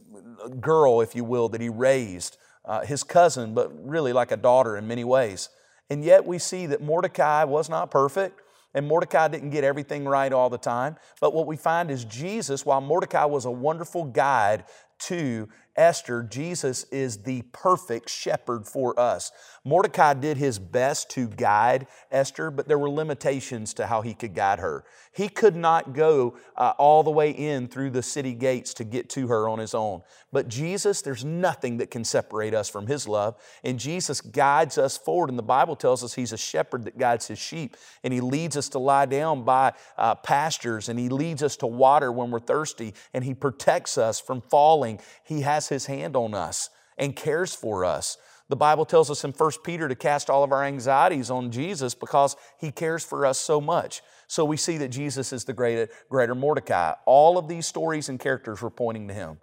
girl, 0.60 1.00
if 1.00 1.14
you 1.14 1.24
will, 1.24 1.48
that 1.48 1.60
he 1.60 1.68
raised, 1.68 2.37
uh, 2.64 2.84
his 2.84 3.02
cousin, 3.02 3.54
but 3.54 3.70
really 3.87 4.12
like 4.12 4.30
a 4.32 4.37
daughter 4.37 4.76
in 4.76 4.87
many 4.87 5.04
ways. 5.04 5.48
And 5.90 6.04
yet 6.04 6.24
we 6.24 6.38
see 6.38 6.66
that 6.66 6.82
Mordecai 6.82 7.44
was 7.44 7.68
not 7.68 7.90
perfect. 7.90 8.40
And 8.76 8.88
Mordecai 8.88 9.28
didn't 9.28 9.50
get 9.50 9.62
everything 9.62 10.04
right 10.04 10.32
all 10.32 10.50
the 10.50 10.58
time. 10.58 10.96
But 11.20 11.32
what 11.32 11.46
we 11.46 11.56
find 11.56 11.92
is 11.92 12.04
Jesus, 12.04 12.66
while 12.66 12.80
Mordecai 12.80 13.24
was 13.24 13.44
a 13.44 13.50
wonderful 13.50 14.04
guide 14.04 14.64
to 15.00 15.48
Esther, 15.76 16.22
Jesus 16.22 16.84
is 16.90 17.18
the 17.18 17.42
perfect 17.52 18.08
shepherd 18.08 18.66
for 18.66 18.98
us. 18.98 19.32
Mordecai 19.64 20.14
did 20.14 20.37
his 20.37 20.58
best 20.58 21.10
to 21.10 21.26
guide 21.26 21.87
Esther, 22.10 22.50
but 22.50 22.68
there 22.68 22.78
were 22.78 22.90
limitations 22.90 23.74
to 23.74 23.87
how 23.87 24.02
he 24.02 24.14
could 24.14 24.34
guide 24.34 24.58
her. 24.58 24.84
He 25.12 25.28
could 25.28 25.56
not 25.56 25.94
go 25.94 26.37
uh, 26.56 26.74
all 26.76 27.02
the 27.02 27.10
way 27.10 27.30
in 27.30 27.68
through 27.68 27.90
the 27.90 28.02
city 28.02 28.34
gates 28.34 28.74
to 28.74 28.84
get 28.84 29.08
to 29.10 29.28
her 29.28 29.48
on 29.48 29.58
his 29.58 29.74
own. 29.74 30.02
But 30.32 30.48
Jesus, 30.48 31.00
there's 31.00 31.24
nothing 31.24 31.76
that 31.76 31.92
can 31.92 32.04
separate 32.04 32.54
us 32.54 32.68
from 32.68 32.88
his 32.88 33.06
love. 33.06 33.37
And 33.62 33.78
Jesus 33.78 34.20
guides 34.20 34.76
us 34.78 34.96
forward. 34.96 35.30
And 35.30 35.38
the 35.38 35.44
Bible 35.44 35.76
tells 35.76 36.02
us 36.02 36.12
he's 36.12 36.32
a 36.32 36.37
shepherd 36.37 36.84
that 36.87 36.98
guides 36.98 37.28
his 37.28 37.38
sheep. 37.38 37.76
And 38.02 38.12
he 38.12 38.20
leads 38.20 38.56
us 38.56 38.68
to 38.70 38.80
lie 38.80 39.06
down 39.06 39.44
by 39.44 39.74
uh, 39.96 40.16
pastures. 40.16 40.88
And 40.88 40.98
he 40.98 41.08
leads 41.08 41.42
us 41.44 41.56
to 41.58 41.68
water 41.68 42.10
when 42.10 42.32
we're 42.32 42.40
thirsty. 42.40 42.94
And 43.14 43.22
he 43.22 43.32
protects 43.32 43.96
us 43.96 44.20
from 44.20 44.40
falling. 44.40 44.98
He 45.22 45.42
has 45.42 45.63
has 45.68 45.85
his 45.85 45.87
hand 45.87 46.16
on 46.16 46.35
us 46.35 46.70
and 46.98 47.16
cares 47.16 47.55
for 47.55 47.85
us. 47.85 48.16
The 48.48 48.57
Bible 48.57 48.85
tells 48.85 49.11
us 49.11 49.24
in 49.24 49.33
1 49.33 49.50
Peter 49.64 49.88
to 49.88 49.94
cast 49.94 50.29
all 50.29 50.44
of 50.44 50.53
our 50.53 50.64
anxieties 50.64 51.31
on 51.31 51.50
Jesus 51.50 51.94
because 51.94 52.37
he 52.61 52.70
cares 52.70 53.03
for 53.03 53.24
us 53.24 53.38
so 53.38 53.61
much. 53.61 54.03
So 54.27 54.44
we 54.44 54.57
see 54.57 54.77
that 54.79 54.88
Jesus 54.88 55.33
is 55.33 55.44
the 55.44 55.53
greater, 55.53 55.88
greater 56.11 56.35
Mordecai. 56.35 56.92
All 57.07 57.38
of 57.38 57.48
these 57.48 57.66
stories 57.66 58.09
and 58.09 58.20
characters 58.20 58.61
were 58.61 58.70
pointing 58.70 59.09
to 59.09 59.14
him. 59.14 59.38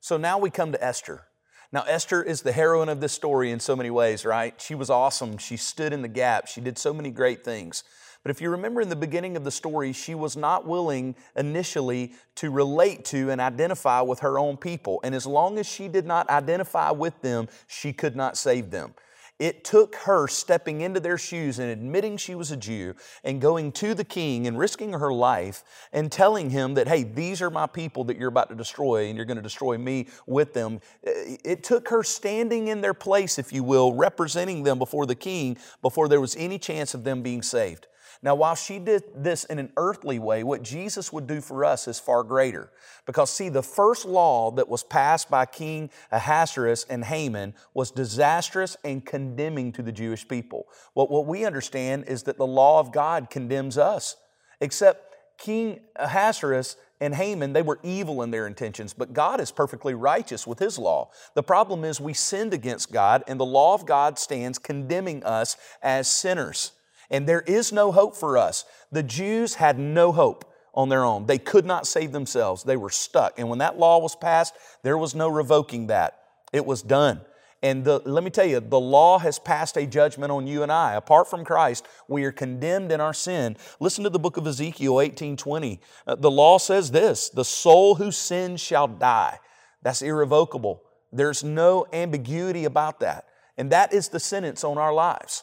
So 0.00 0.16
now 0.16 0.38
we 0.38 0.50
come 0.50 0.72
to 0.72 0.84
Esther. 0.84 1.26
Now, 1.72 1.84
Esther 1.86 2.20
is 2.22 2.42
the 2.42 2.50
heroine 2.50 2.88
of 2.88 3.00
this 3.00 3.12
story 3.12 3.52
in 3.52 3.60
so 3.60 3.76
many 3.76 3.90
ways, 3.90 4.24
right? 4.24 4.60
She 4.60 4.74
was 4.74 4.90
awesome. 4.90 5.38
She 5.38 5.56
stood 5.56 5.92
in 5.92 6.02
the 6.02 6.08
gap. 6.08 6.48
She 6.48 6.60
did 6.60 6.78
so 6.78 6.92
many 6.92 7.10
great 7.10 7.44
things. 7.44 7.84
But 8.22 8.30
if 8.30 8.40
you 8.40 8.50
remember 8.50 8.82
in 8.82 8.90
the 8.90 8.96
beginning 8.96 9.36
of 9.36 9.44
the 9.44 9.50
story, 9.50 9.92
she 9.92 10.14
was 10.14 10.36
not 10.36 10.66
willing 10.66 11.14
initially 11.36 12.12
to 12.36 12.50
relate 12.50 13.04
to 13.06 13.30
and 13.30 13.40
identify 13.40 14.02
with 14.02 14.20
her 14.20 14.38
own 14.38 14.58
people. 14.58 15.00
And 15.02 15.14
as 15.14 15.26
long 15.26 15.58
as 15.58 15.66
she 15.66 15.88
did 15.88 16.06
not 16.06 16.28
identify 16.28 16.90
with 16.90 17.20
them, 17.22 17.48
she 17.66 17.92
could 17.92 18.16
not 18.16 18.36
save 18.36 18.70
them. 18.70 18.94
It 19.38 19.64
took 19.64 19.94
her 19.96 20.28
stepping 20.28 20.82
into 20.82 21.00
their 21.00 21.16
shoes 21.16 21.58
and 21.58 21.70
admitting 21.70 22.18
she 22.18 22.34
was 22.34 22.50
a 22.50 22.58
Jew 22.58 22.94
and 23.24 23.40
going 23.40 23.72
to 23.72 23.94
the 23.94 24.04
king 24.04 24.46
and 24.46 24.58
risking 24.58 24.92
her 24.92 25.10
life 25.10 25.64
and 25.94 26.12
telling 26.12 26.50
him 26.50 26.74
that, 26.74 26.86
hey, 26.86 27.04
these 27.04 27.40
are 27.40 27.48
my 27.48 27.66
people 27.66 28.04
that 28.04 28.18
you're 28.18 28.28
about 28.28 28.50
to 28.50 28.54
destroy 28.54 29.06
and 29.06 29.16
you're 29.16 29.24
going 29.24 29.38
to 29.38 29.42
destroy 29.42 29.78
me 29.78 30.08
with 30.26 30.52
them. 30.52 30.82
It 31.02 31.64
took 31.64 31.88
her 31.88 32.02
standing 32.02 32.68
in 32.68 32.82
their 32.82 32.92
place, 32.92 33.38
if 33.38 33.50
you 33.50 33.64
will, 33.64 33.94
representing 33.94 34.62
them 34.62 34.78
before 34.78 35.06
the 35.06 35.14
king 35.14 35.56
before 35.80 36.06
there 36.06 36.20
was 36.20 36.36
any 36.36 36.58
chance 36.58 36.92
of 36.92 37.04
them 37.04 37.22
being 37.22 37.40
saved. 37.40 37.86
Now, 38.22 38.34
while 38.34 38.54
she 38.54 38.78
did 38.78 39.02
this 39.16 39.44
in 39.44 39.58
an 39.58 39.72
earthly 39.78 40.18
way, 40.18 40.44
what 40.44 40.62
Jesus 40.62 41.10
would 41.10 41.26
do 41.26 41.40
for 41.40 41.64
us 41.64 41.88
is 41.88 41.98
far 41.98 42.22
greater. 42.22 42.70
Because, 43.06 43.30
see, 43.30 43.48
the 43.48 43.62
first 43.62 44.04
law 44.04 44.50
that 44.52 44.68
was 44.68 44.82
passed 44.82 45.30
by 45.30 45.46
King 45.46 45.88
Ahasuerus 46.12 46.84
and 46.90 47.02
Haman 47.04 47.54
was 47.72 47.90
disastrous 47.90 48.76
and 48.84 49.04
condemning 49.06 49.72
to 49.72 49.82
the 49.82 49.92
Jewish 49.92 50.28
people. 50.28 50.66
What, 50.92 51.10
what 51.10 51.26
we 51.26 51.46
understand 51.46 52.04
is 52.08 52.24
that 52.24 52.36
the 52.36 52.46
law 52.46 52.78
of 52.78 52.92
God 52.92 53.30
condemns 53.30 53.78
us, 53.78 54.16
except 54.60 55.16
King 55.38 55.80
Ahasuerus 55.96 56.76
and 57.00 57.14
Haman, 57.14 57.54
they 57.54 57.62
were 57.62 57.80
evil 57.82 58.20
in 58.20 58.30
their 58.30 58.46
intentions, 58.46 58.92
but 58.92 59.14
God 59.14 59.40
is 59.40 59.50
perfectly 59.50 59.94
righteous 59.94 60.46
with 60.46 60.58
His 60.58 60.78
law. 60.78 61.10
The 61.32 61.42
problem 61.42 61.82
is 61.82 61.98
we 61.98 62.12
sinned 62.12 62.52
against 62.52 62.92
God, 62.92 63.24
and 63.26 63.40
the 63.40 63.46
law 63.46 63.72
of 63.72 63.86
God 63.86 64.18
stands 64.18 64.58
condemning 64.58 65.24
us 65.24 65.56
as 65.82 66.06
sinners 66.06 66.72
and 67.10 67.28
there 67.28 67.42
is 67.42 67.72
no 67.72 67.92
hope 67.92 68.16
for 68.16 68.38
us. 68.38 68.64
The 68.92 69.02
Jews 69.02 69.54
had 69.54 69.78
no 69.78 70.12
hope 70.12 70.44
on 70.74 70.88
their 70.88 71.04
own. 71.04 71.26
They 71.26 71.38
could 71.38 71.66
not 71.66 71.86
save 71.86 72.12
themselves. 72.12 72.62
They 72.62 72.76
were 72.76 72.90
stuck. 72.90 73.38
And 73.38 73.48
when 73.48 73.58
that 73.58 73.78
law 73.78 73.98
was 73.98 74.14
passed, 74.14 74.54
there 74.82 74.98
was 74.98 75.14
no 75.14 75.28
revoking 75.28 75.88
that. 75.88 76.18
It 76.52 76.64
was 76.64 76.82
done. 76.82 77.20
And 77.62 77.84
the, 77.84 77.98
let 78.06 78.24
me 78.24 78.30
tell 78.30 78.46
you, 78.46 78.60
the 78.60 78.80
law 78.80 79.18
has 79.18 79.38
passed 79.38 79.76
a 79.76 79.86
judgment 79.86 80.32
on 80.32 80.46
you 80.46 80.62
and 80.62 80.72
I. 80.72 80.94
Apart 80.94 81.28
from 81.28 81.44
Christ, 81.44 81.86
we 82.08 82.24
are 82.24 82.32
condemned 82.32 82.90
in 82.90 83.00
our 83.00 83.12
sin. 83.12 83.56
Listen 83.80 84.04
to 84.04 84.10
the 84.10 84.18
book 84.18 84.38
of 84.38 84.46
Ezekiel 84.46 84.94
18:20. 84.94 85.80
Uh, 86.06 86.14
the 86.14 86.30
law 86.30 86.56
says 86.56 86.90
this: 86.90 87.28
"The 87.28 87.44
soul 87.44 87.96
who 87.96 88.12
sins 88.12 88.60
shall 88.62 88.88
die." 88.88 89.38
That's 89.82 90.00
irrevocable. 90.00 90.82
There's 91.12 91.44
no 91.44 91.86
ambiguity 91.92 92.64
about 92.64 93.00
that. 93.00 93.26
And 93.58 93.70
that 93.72 93.92
is 93.92 94.08
the 94.08 94.20
sentence 94.20 94.64
on 94.64 94.78
our 94.78 94.94
lives. 94.94 95.42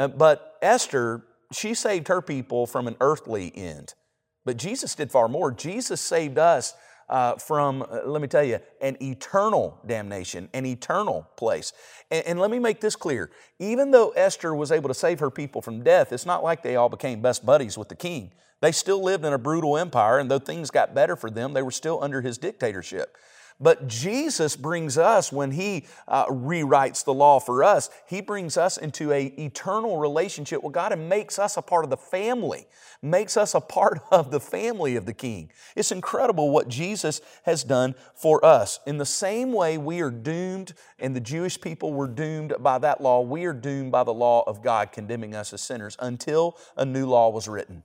Uh, 0.00 0.08
but 0.08 0.56
Esther, 0.62 1.22
she 1.52 1.74
saved 1.74 2.08
her 2.08 2.22
people 2.22 2.66
from 2.66 2.88
an 2.88 2.96
earthly 3.02 3.52
end. 3.54 3.92
But 4.46 4.56
Jesus 4.56 4.94
did 4.94 5.12
far 5.12 5.28
more. 5.28 5.52
Jesus 5.52 6.00
saved 6.00 6.38
us 6.38 6.72
uh, 7.10 7.36
from, 7.36 7.82
uh, 7.82 8.00
let 8.06 8.22
me 8.22 8.28
tell 8.28 8.42
you, 8.42 8.60
an 8.80 8.96
eternal 9.02 9.78
damnation, 9.86 10.48
an 10.54 10.64
eternal 10.64 11.28
place. 11.36 11.74
And, 12.10 12.24
and, 12.24 12.40
let 12.40 12.50
me 12.50 12.58
make 12.58 12.80
this 12.80 12.96
clear. 12.96 13.30
Even 13.58 13.90
though 13.90 14.10
Esther 14.10 14.54
was 14.54 14.72
able 14.72 14.88
to 14.88 14.94
save 14.94 15.20
her 15.20 15.30
people 15.30 15.60
from 15.60 15.82
death, 15.82 16.12
it's 16.12 16.24
not 16.24 16.42
like 16.42 16.62
they 16.62 16.76
all 16.76 16.88
became 16.88 17.20
best 17.20 17.44
buddies 17.44 17.76
with 17.76 17.90
the 17.90 17.94
king. 17.94 18.32
They 18.62 18.72
still 18.72 19.02
lived 19.02 19.24
in 19.26 19.34
a 19.34 19.38
brutal 19.38 19.76
empire, 19.76 20.18
and 20.18 20.30
though 20.30 20.38
things 20.38 20.70
got 20.70 20.94
better 20.94 21.16
for 21.16 21.30
them, 21.30 21.52
they 21.52 21.62
were 21.62 21.70
still 21.70 22.02
under 22.02 22.22
his 22.22 22.38
dictatorship. 22.38 23.16
But 23.62 23.86
Jesus 23.86 24.56
brings 24.56 24.96
us, 24.96 25.30
when 25.30 25.50
He 25.50 25.84
uh, 26.08 26.26
rewrites 26.26 27.04
the 27.04 27.12
law 27.12 27.38
for 27.38 27.62
us, 27.62 27.90
He 28.08 28.22
brings 28.22 28.56
us 28.56 28.78
into 28.78 29.12
a 29.12 29.26
eternal 29.26 29.98
relationship 29.98 30.62
with 30.62 30.72
God 30.72 30.92
and 30.92 31.10
makes 31.10 31.38
us 31.38 31.58
a 31.58 31.62
part 31.62 31.84
of 31.84 31.90
the 31.90 31.98
family, 31.98 32.66
makes 33.02 33.36
us 33.36 33.54
a 33.54 33.60
part 33.60 34.00
of 34.10 34.30
the 34.30 34.40
family 34.40 34.96
of 34.96 35.04
the 35.04 35.12
King. 35.12 35.52
It's 35.76 35.92
incredible 35.92 36.50
what 36.50 36.68
Jesus 36.68 37.20
has 37.42 37.62
done 37.62 37.94
for 38.14 38.42
us. 38.42 38.80
In 38.86 38.96
the 38.96 39.04
same 39.04 39.52
way 39.52 39.76
we 39.76 40.00
are 40.00 40.10
doomed, 40.10 40.72
and 40.98 41.14
the 41.14 41.20
Jewish 41.20 41.60
people 41.60 41.92
were 41.92 42.08
doomed 42.08 42.54
by 42.60 42.78
that 42.78 43.02
law, 43.02 43.20
we 43.20 43.44
are 43.44 43.52
doomed 43.52 43.92
by 43.92 44.04
the 44.04 44.14
law 44.14 44.42
of 44.46 44.62
God 44.62 44.90
condemning 44.90 45.34
us 45.34 45.52
as 45.52 45.60
sinners 45.60 45.98
until 46.00 46.56
a 46.78 46.86
new 46.86 47.06
law 47.06 47.28
was 47.28 47.46
written, 47.46 47.82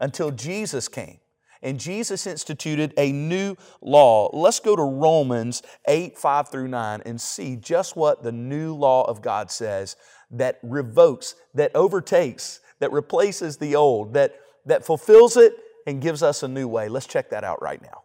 until 0.00 0.30
Jesus 0.30 0.86
came 0.86 1.20
and 1.62 1.78
Jesus 1.78 2.26
instituted 2.26 2.94
a 2.96 3.12
new 3.12 3.56
law. 3.80 4.30
Let's 4.32 4.60
go 4.60 4.76
to 4.76 4.82
Romans 4.82 5.62
8, 5.86 6.16
5 6.16 6.48
through 6.48 6.68
9 6.68 7.02
and 7.04 7.20
see 7.20 7.56
just 7.56 7.96
what 7.96 8.22
the 8.22 8.32
new 8.32 8.74
law 8.74 9.04
of 9.04 9.22
God 9.22 9.50
says 9.50 9.96
that 10.30 10.58
revokes, 10.62 11.34
that 11.54 11.74
overtakes, 11.74 12.60
that 12.80 12.92
replaces 12.92 13.56
the 13.56 13.74
old, 13.74 14.14
that, 14.14 14.34
that 14.66 14.84
fulfills 14.84 15.36
it 15.36 15.54
and 15.86 16.02
gives 16.02 16.22
us 16.22 16.42
a 16.42 16.48
new 16.48 16.68
way. 16.68 16.88
Let's 16.88 17.06
check 17.06 17.30
that 17.30 17.44
out 17.44 17.62
right 17.62 17.80
now. 17.80 18.02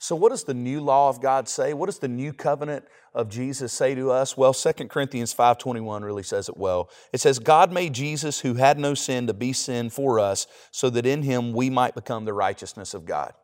So, 0.00 0.14
what 0.14 0.30
does 0.30 0.44
the 0.44 0.54
new 0.54 0.80
law 0.80 1.08
of 1.08 1.20
God 1.20 1.48
say? 1.48 1.74
What 1.74 1.86
does 1.86 1.98
the 1.98 2.08
new 2.08 2.32
covenant 2.32 2.84
of 3.14 3.28
Jesus 3.28 3.72
say 3.72 3.96
to 3.96 4.12
us? 4.12 4.36
Well, 4.36 4.54
2 4.54 4.88
Corinthians 4.88 5.34
5:21 5.34 6.04
really 6.04 6.22
says 6.22 6.48
it 6.48 6.56
well. 6.56 6.88
It 7.12 7.20
says, 7.20 7.40
God 7.40 7.72
made 7.72 7.94
Jesus, 7.94 8.40
who 8.40 8.54
had 8.54 8.78
no 8.78 8.94
sin, 8.94 9.26
to 9.26 9.34
be 9.34 9.52
sin 9.52 9.90
for 9.90 10.20
us, 10.20 10.46
so 10.70 10.88
that 10.90 11.04
in 11.04 11.22
him 11.22 11.52
we 11.52 11.68
might 11.68 11.96
become 11.96 12.24
the 12.24 12.32
righteousness 12.32 12.94
of 12.94 13.06
God. 13.06 13.34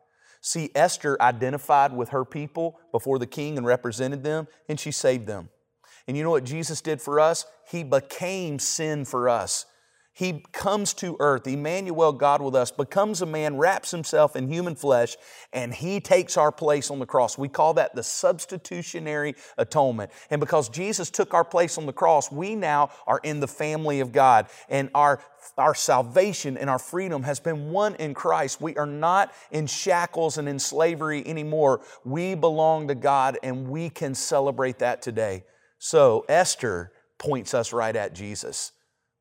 See, 0.40 0.70
Esther 0.74 1.20
identified 1.20 1.92
with 1.92 2.10
her 2.10 2.24
people 2.24 2.78
before 2.92 3.18
the 3.18 3.26
king 3.26 3.58
and 3.58 3.66
represented 3.66 4.22
them, 4.22 4.46
and 4.68 4.78
she 4.78 4.92
saved 4.92 5.26
them. 5.26 5.48
And 6.06 6.16
you 6.16 6.22
know 6.22 6.30
what 6.30 6.44
Jesus 6.44 6.80
did 6.80 7.00
for 7.00 7.18
us? 7.18 7.46
He 7.70 7.82
became 7.82 8.58
sin 8.58 9.04
for 9.04 9.28
us. 9.28 9.66
He 10.16 10.44
comes 10.52 10.94
to 10.94 11.16
earth, 11.18 11.44
Emmanuel, 11.48 12.12
God 12.12 12.40
with 12.40 12.54
us, 12.54 12.70
becomes 12.70 13.20
a 13.20 13.26
man, 13.26 13.56
wraps 13.56 13.90
himself 13.90 14.36
in 14.36 14.48
human 14.48 14.76
flesh, 14.76 15.16
and 15.52 15.74
he 15.74 15.98
takes 15.98 16.36
our 16.36 16.52
place 16.52 16.88
on 16.88 17.00
the 17.00 17.06
cross. 17.06 17.36
We 17.36 17.48
call 17.48 17.74
that 17.74 17.96
the 17.96 18.02
substitutionary 18.04 19.34
atonement. 19.58 20.12
And 20.30 20.38
because 20.38 20.68
Jesus 20.68 21.10
took 21.10 21.34
our 21.34 21.42
place 21.44 21.78
on 21.78 21.86
the 21.86 21.92
cross, 21.92 22.30
we 22.30 22.54
now 22.54 22.90
are 23.08 23.18
in 23.24 23.40
the 23.40 23.48
family 23.48 23.98
of 23.98 24.12
God. 24.12 24.46
And 24.68 24.88
our 24.94 25.20
our 25.58 25.74
salvation 25.74 26.56
and 26.56 26.70
our 26.70 26.78
freedom 26.78 27.22
has 27.24 27.38
been 27.38 27.70
won 27.70 27.94
in 27.96 28.14
Christ. 28.14 28.60
We 28.62 28.76
are 28.76 28.86
not 28.86 29.32
in 29.50 29.66
shackles 29.66 30.38
and 30.38 30.48
in 30.48 30.58
slavery 30.58 31.22
anymore. 31.26 31.82
We 32.04 32.34
belong 32.34 32.88
to 32.88 32.94
God 32.94 33.38
and 33.42 33.68
we 33.68 33.90
can 33.90 34.14
celebrate 34.14 34.78
that 34.78 35.02
today. 35.02 35.44
So, 35.78 36.24
Esther 36.28 36.92
points 37.18 37.52
us 37.52 37.74
right 37.74 37.94
at 37.94 38.14
Jesus. 38.14 38.72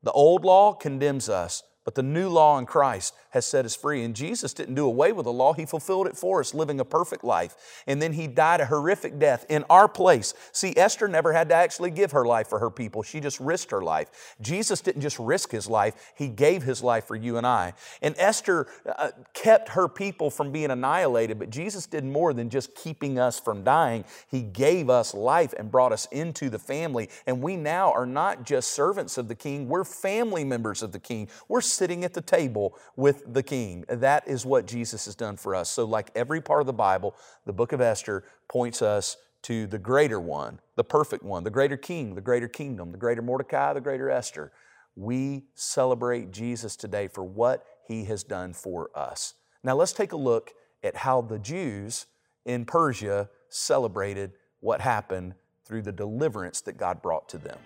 The 0.04 0.12
old 0.12 0.44
law 0.44 0.74
condemns 0.74 1.30
us, 1.30 1.62
but 1.84 1.94
the 1.94 2.02
new 2.02 2.28
law 2.28 2.58
in 2.58 2.66
Christ 2.66 3.14
has 3.30 3.44
set 3.44 3.64
us 3.64 3.76
free. 3.76 4.04
And 4.04 4.16
Jesus 4.16 4.54
didn't 4.54 4.74
do 4.74 4.86
away 4.86 5.12
with 5.12 5.24
the 5.24 5.32
law, 5.32 5.52
He 5.52 5.66
fulfilled 5.66 6.06
it 6.06 6.16
for 6.16 6.40
us, 6.40 6.54
living 6.54 6.80
a 6.80 6.84
perfect 6.84 7.24
life. 7.24 7.82
And 7.86 8.00
then 8.00 8.14
He 8.14 8.26
died 8.26 8.60
a 8.60 8.66
horrific 8.66 9.18
death 9.18 9.44
in 9.48 9.64
our 9.68 9.88
place. 9.88 10.34
See, 10.52 10.72
Esther 10.76 11.08
never 11.08 11.32
had 11.32 11.48
to 11.50 11.54
actually 11.54 11.90
give 11.90 12.12
her 12.12 12.24
life 12.24 12.48
for 12.48 12.58
her 12.58 12.70
people, 12.70 13.02
she 13.02 13.20
just 13.20 13.38
risked 13.40 13.70
her 13.70 13.82
life. 13.82 14.34
Jesus 14.40 14.80
didn't 14.80 15.02
just 15.02 15.18
risk 15.18 15.50
His 15.50 15.68
life, 15.68 16.12
He 16.16 16.28
gave 16.28 16.62
His 16.62 16.82
life 16.82 17.04
for 17.04 17.16
you 17.16 17.36
and 17.36 17.46
I. 17.46 17.74
And 18.00 18.14
Esther 18.18 18.66
uh, 18.86 19.10
kept 19.34 19.70
her 19.70 19.88
people 19.88 20.30
from 20.30 20.52
being 20.52 20.70
annihilated, 20.70 21.38
but 21.38 21.50
Jesus 21.50 21.86
did 21.86 22.04
more 22.04 22.32
than 22.32 22.48
just 22.50 22.74
keeping 22.74 23.18
us 23.18 23.38
from 23.38 23.62
dying. 23.62 24.04
He 24.30 24.42
gave 24.42 24.88
us 24.88 25.12
life 25.12 25.52
and 25.58 25.70
brought 25.70 25.92
us 25.92 26.06
into 26.12 26.48
the 26.48 26.58
family. 26.58 27.10
And 27.26 27.42
we 27.42 27.56
now 27.56 27.92
are 27.92 28.06
not 28.06 28.44
just 28.44 28.72
servants 28.72 29.18
of 29.18 29.28
the 29.28 29.34
King, 29.34 29.68
we're 29.68 29.84
family 29.84 30.44
members 30.44 30.82
of 30.82 30.92
the 30.92 30.98
King. 30.98 31.28
We're 31.48 31.60
sitting 31.74 32.04
at 32.04 32.14
the 32.14 32.20
table 32.20 32.78
with 32.96 33.32
the 33.32 33.42
king. 33.42 33.84
That 33.88 34.26
is 34.26 34.46
what 34.46 34.66
Jesus 34.66 35.04
has 35.06 35.14
done 35.14 35.36
for 35.36 35.54
us. 35.54 35.70
So, 35.70 35.84
like 35.84 36.10
every 36.14 36.40
part 36.40 36.60
of 36.60 36.66
the 36.66 36.72
Bible, 36.72 37.14
the 37.44 37.52
book 37.52 37.72
of 37.72 37.80
Esther 37.80 38.24
points 38.48 38.82
us 38.82 39.16
to 39.42 39.66
the 39.66 39.78
greater 39.78 40.18
one, 40.18 40.60
the 40.76 40.84
perfect 40.84 41.22
one, 41.22 41.44
the 41.44 41.50
greater 41.50 41.76
king, 41.76 42.14
the 42.14 42.20
greater 42.20 42.48
kingdom, 42.48 42.92
the 42.92 42.98
greater 42.98 43.22
Mordecai, 43.22 43.72
the 43.74 43.80
greater 43.80 44.08
Esther. 44.08 44.52
We 44.96 45.44
celebrate 45.54 46.30
Jesus 46.30 46.76
today 46.76 47.08
for 47.08 47.24
what 47.24 47.64
he 47.86 48.04
has 48.04 48.24
done 48.24 48.54
for 48.54 48.90
us. 48.94 49.34
Now, 49.62 49.74
let's 49.74 49.92
take 49.92 50.12
a 50.12 50.16
look 50.16 50.52
at 50.82 50.96
how 50.96 51.20
the 51.20 51.38
Jews 51.38 52.06
in 52.44 52.64
Persia 52.64 53.28
celebrated 53.48 54.32
what 54.60 54.80
happened 54.80 55.34
through 55.64 55.82
the 55.82 55.92
deliverance 55.92 56.60
that 56.62 56.76
God 56.76 57.02
brought 57.02 57.28
to 57.30 57.38
them. 57.38 57.58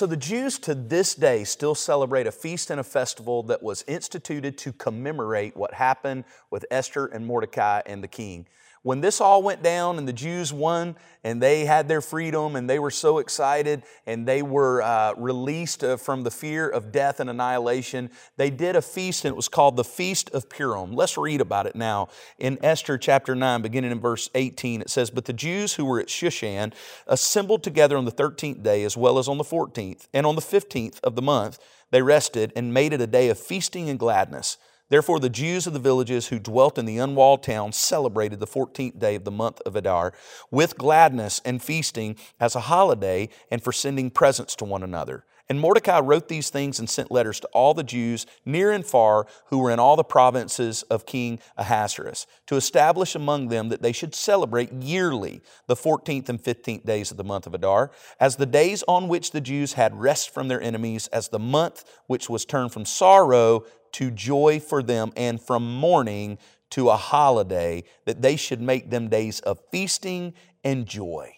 So 0.00 0.06
the 0.06 0.16
Jews 0.16 0.58
to 0.60 0.74
this 0.74 1.14
day 1.14 1.44
still 1.44 1.74
celebrate 1.74 2.26
a 2.26 2.32
feast 2.32 2.70
and 2.70 2.80
a 2.80 2.82
festival 2.82 3.42
that 3.42 3.62
was 3.62 3.84
instituted 3.86 4.56
to 4.56 4.72
commemorate 4.72 5.54
what 5.54 5.74
happened 5.74 6.24
with 6.48 6.64
Esther 6.70 7.04
and 7.04 7.26
Mordecai 7.26 7.82
and 7.84 8.02
the 8.02 8.08
king. 8.08 8.46
When 8.82 9.02
this 9.02 9.20
all 9.20 9.42
went 9.42 9.62
down 9.62 9.98
and 9.98 10.08
the 10.08 10.12
Jews 10.12 10.54
won 10.54 10.96
and 11.22 11.42
they 11.42 11.66
had 11.66 11.86
their 11.86 12.00
freedom 12.00 12.56
and 12.56 12.68
they 12.68 12.78
were 12.78 12.90
so 12.90 13.18
excited 13.18 13.82
and 14.06 14.26
they 14.26 14.40
were 14.40 14.80
uh, 14.80 15.12
released 15.18 15.84
uh, 15.84 15.98
from 15.98 16.22
the 16.22 16.30
fear 16.30 16.66
of 16.66 16.90
death 16.90 17.20
and 17.20 17.28
annihilation, 17.28 18.08
they 18.38 18.48
did 18.48 18.76
a 18.76 18.82
feast 18.82 19.26
and 19.26 19.32
it 19.32 19.36
was 19.36 19.48
called 19.48 19.76
the 19.76 19.84
Feast 19.84 20.30
of 20.30 20.48
Purim. 20.48 20.92
Let's 20.92 21.18
read 21.18 21.42
about 21.42 21.66
it 21.66 21.76
now. 21.76 22.08
In 22.38 22.58
Esther 22.62 22.96
chapter 22.96 23.34
9, 23.34 23.60
beginning 23.60 23.92
in 23.92 24.00
verse 24.00 24.30
18, 24.34 24.80
it 24.80 24.88
says, 24.88 25.10
But 25.10 25.26
the 25.26 25.34
Jews 25.34 25.74
who 25.74 25.84
were 25.84 26.00
at 26.00 26.08
Shushan 26.08 26.72
assembled 27.06 27.62
together 27.62 27.98
on 27.98 28.06
the 28.06 28.12
13th 28.12 28.62
day 28.62 28.82
as 28.84 28.96
well 28.96 29.18
as 29.18 29.28
on 29.28 29.36
the 29.36 29.44
14th. 29.44 30.08
And 30.14 30.24
on 30.24 30.36
the 30.36 30.40
15th 30.40 31.00
of 31.00 31.16
the 31.16 31.22
month, 31.22 31.58
they 31.90 32.00
rested 32.00 32.50
and 32.56 32.72
made 32.72 32.94
it 32.94 33.02
a 33.02 33.06
day 33.06 33.28
of 33.28 33.38
feasting 33.38 33.90
and 33.90 33.98
gladness. 33.98 34.56
Therefore, 34.90 35.20
the 35.20 35.30
Jews 35.30 35.66
of 35.66 35.72
the 35.72 35.78
villages 35.78 36.28
who 36.28 36.38
dwelt 36.40 36.76
in 36.76 36.84
the 36.84 36.98
unwalled 36.98 37.44
town 37.44 37.72
celebrated 37.72 38.40
the 38.40 38.46
14th 38.46 38.98
day 38.98 39.14
of 39.14 39.24
the 39.24 39.30
month 39.30 39.60
of 39.62 39.76
Adar 39.76 40.12
with 40.50 40.76
gladness 40.76 41.40
and 41.44 41.62
feasting 41.62 42.16
as 42.40 42.56
a 42.56 42.60
holiday 42.60 43.28
and 43.50 43.62
for 43.62 43.72
sending 43.72 44.10
presents 44.10 44.56
to 44.56 44.64
one 44.64 44.82
another. 44.82 45.24
And 45.50 45.60
Mordecai 45.60 45.98
wrote 45.98 46.28
these 46.28 46.48
things 46.48 46.78
and 46.78 46.88
sent 46.88 47.10
letters 47.10 47.40
to 47.40 47.48
all 47.48 47.74
the 47.74 47.82
Jews 47.82 48.24
near 48.44 48.70
and 48.70 48.86
far 48.86 49.26
who 49.46 49.58
were 49.58 49.72
in 49.72 49.80
all 49.80 49.96
the 49.96 50.04
provinces 50.04 50.84
of 50.84 51.06
King 51.06 51.40
Ahasuerus 51.56 52.28
to 52.46 52.54
establish 52.54 53.16
among 53.16 53.48
them 53.48 53.68
that 53.70 53.82
they 53.82 53.90
should 53.90 54.14
celebrate 54.14 54.72
yearly 54.72 55.40
the 55.66 55.74
14th 55.74 56.28
and 56.28 56.40
15th 56.40 56.86
days 56.86 57.10
of 57.10 57.16
the 57.16 57.24
month 57.24 57.48
of 57.48 57.54
Adar 57.54 57.90
as 58.20 58.36
the 58.36 58.46
days 58.46 58.84
on 58.86 59.08
which 59.08 59.32
the 59.32 59.40
Jews 59.40 59.72
had 59.72 60.00
rest 60.00 60.32
from 60.32 60.46
their 60.46 60.62
enemies, 60.62 61.08
as 61.08 61.30
the 61.30 61.40
month 61.40 61.82
which 62.06 62.30
was 62.30 62.44
turned 62.44 62.72
from 62.72 62.84
sorrow 62.84 63.64
to 63.90 64.12
joy 64.12 64.60
for 64.60 64.84
them 64.84 65.12
and 65.16 65.42
from 65.42 65.68
mourning 65.68 66.38
to 66.70 66.90
a 66.90 66.96
holiday, 66.96 67.82
that 68.04 68.22
they 68.22 68.36
should 68.36 68.60
make 68.60 68.90
them 68.90 69.08
days 69.08 69.40
of 69.40 69.58
feasting 69.72 70.32
and 70.62 70.86
joy. 70.86 71.34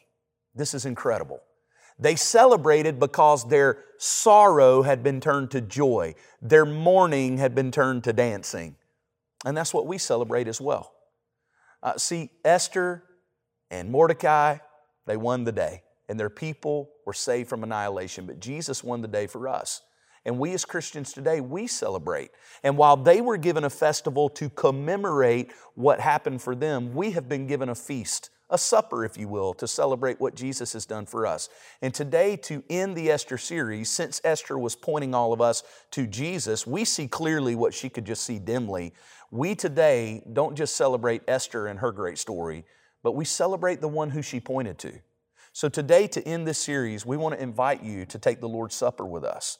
This 0.54 0.74
is 0.74 0.84
incredible. 0.84 1.40
They 1.98 2.16
celebrated 2.16 2.98
because 2.98 3.48
their 3.48 3.84
sorrow 3.98 4.82
had 4.82 5.02
been 5.02 5.20
turned 5.20 5.50
to 5.52 5.60
joy, 5.60 6.14
their 6.40 6.64
mourning 6.64 7.38
had 7.38 7.54
been 7.54 7.70
turned 7.70 8.04
to 8.04 8.12
dancing. 8.12 8.76
And 9.44 9.56
that's 9.56 9.74
what 9.74 9.86
we 9.86 9.98
celebrate 9.98 10.48
as 10.48 10.60
well. 10.60 10.92
Uh, 11.82 11.96
see, 11.96 12.30
Esther 12.44 13.02
and 13.70 13.90
Mordecai, 13.90 14.58
they 15.06 15.16
won 15.16 15.44
the 15.44 15.52
day, 15.52 15.82
and 16.08 16.18
their 16.18 16.30
people 16.30 16.90
were 17.06 17.12
saved 17.12 17.48
from 17.48 17.64
annihilation, 17.64 18.26
but 18.26 18.40
Jesus 18.40 18.84
won 18.84 19.02
the 19.02 19.08
day 19.08 19.26
for 19.26 19.48
us. 19.48 19.82
And 20.24 20.38
we 20.38 20.52
as 20.52 20.64
Christians 20.64 21.12
today, 21.12 21.40
we 21.40 21.66
celebrate. 21.66 22.30
And 22.62 22.76
while 22.76 22.96
they 22.96 23.20
were 23.20 23.36
given 23.36 23.64
a 23.64 23.70
festival 23.70 24.28
to 24.30 24.48
commemorate 24.50 25.50
what 25.74 25.98
happened 25.98 26.40
for 26.42 26.54
them, 26.54 26.94
we 26.94 27.10
have 27.12 27.28
been 27.28 27.48
given 27.48 27.68
a 27.68 27.74
feast, 27.74 28.30
a 28.52 28.58
supper, 28.58 29.04
if 29.04 29.16
you 29.16 29.26
will, 29.26 29.54
to 29.54 29.66
celebrate 29.66 30.20
what 30.20 30.36
Jesus 30.36 30.74
has 30.74 30.86
done 30.86 31.06
for 31.06 31.26
us. 31.26 31.48
And 31.80 31.92
today, 31.92 32.36
to 32.36 32.62
end 32.70 32.94
the 32.94 33.10
Esther 33.10 33.38
series, 33.38 33.90
since 33.90 34.20
Esther 34.22 34.58
was 34.58 34.76
pointing 34.76 35.14
all 35.14 35.32
of 35.32 35.40
us 35.40 35.64
to 35.92 36.06
Jesus, 36.06 36.66
we 36.66 36.84
see 36.84 37.08
clearly 37.08 37.54
what 37.54 37.72
she 37.74 37.88
could 37.88 38.04
just 38.04 38.24
see 38.24 38.38
dimly. 38.38 38.92
We 39.30 39.54
today 39.54 40.22
don't 40.32 40.54
just 40.54 40.76
celebrate 40.76 41.22
Esther 41.26 41.66
and 41.66 41.80
her 41.80 41.90
great 41.90 42.18
story, 42.18 42.64
but 43.02 43.12
we 43.12 43.24
celebrate 43.24 43.80
the 43.80 43.88
one 43.88 44.10
who 44.10 44.20
she 44.20 44.38
pointed 44.38 44.78
to. 44.80 44.92
So 45.54 45.70
today, 45.70 46.06
to 46.08 46.22
end 46.28 46.46
this 46.46 46.58
series, 46.58 47.06
we 47.06 47.16
want 47.16 47.34
to 47.34 47.42
invite 47.42 47.82
you 47.82 48.04
to 48.06 48.18
take 48.18 48.40
the 48.40 48.48
Lord's 48.48 48.74
Supper 48.74 49.06
with 49.06 49.24
us. 49.24 49.58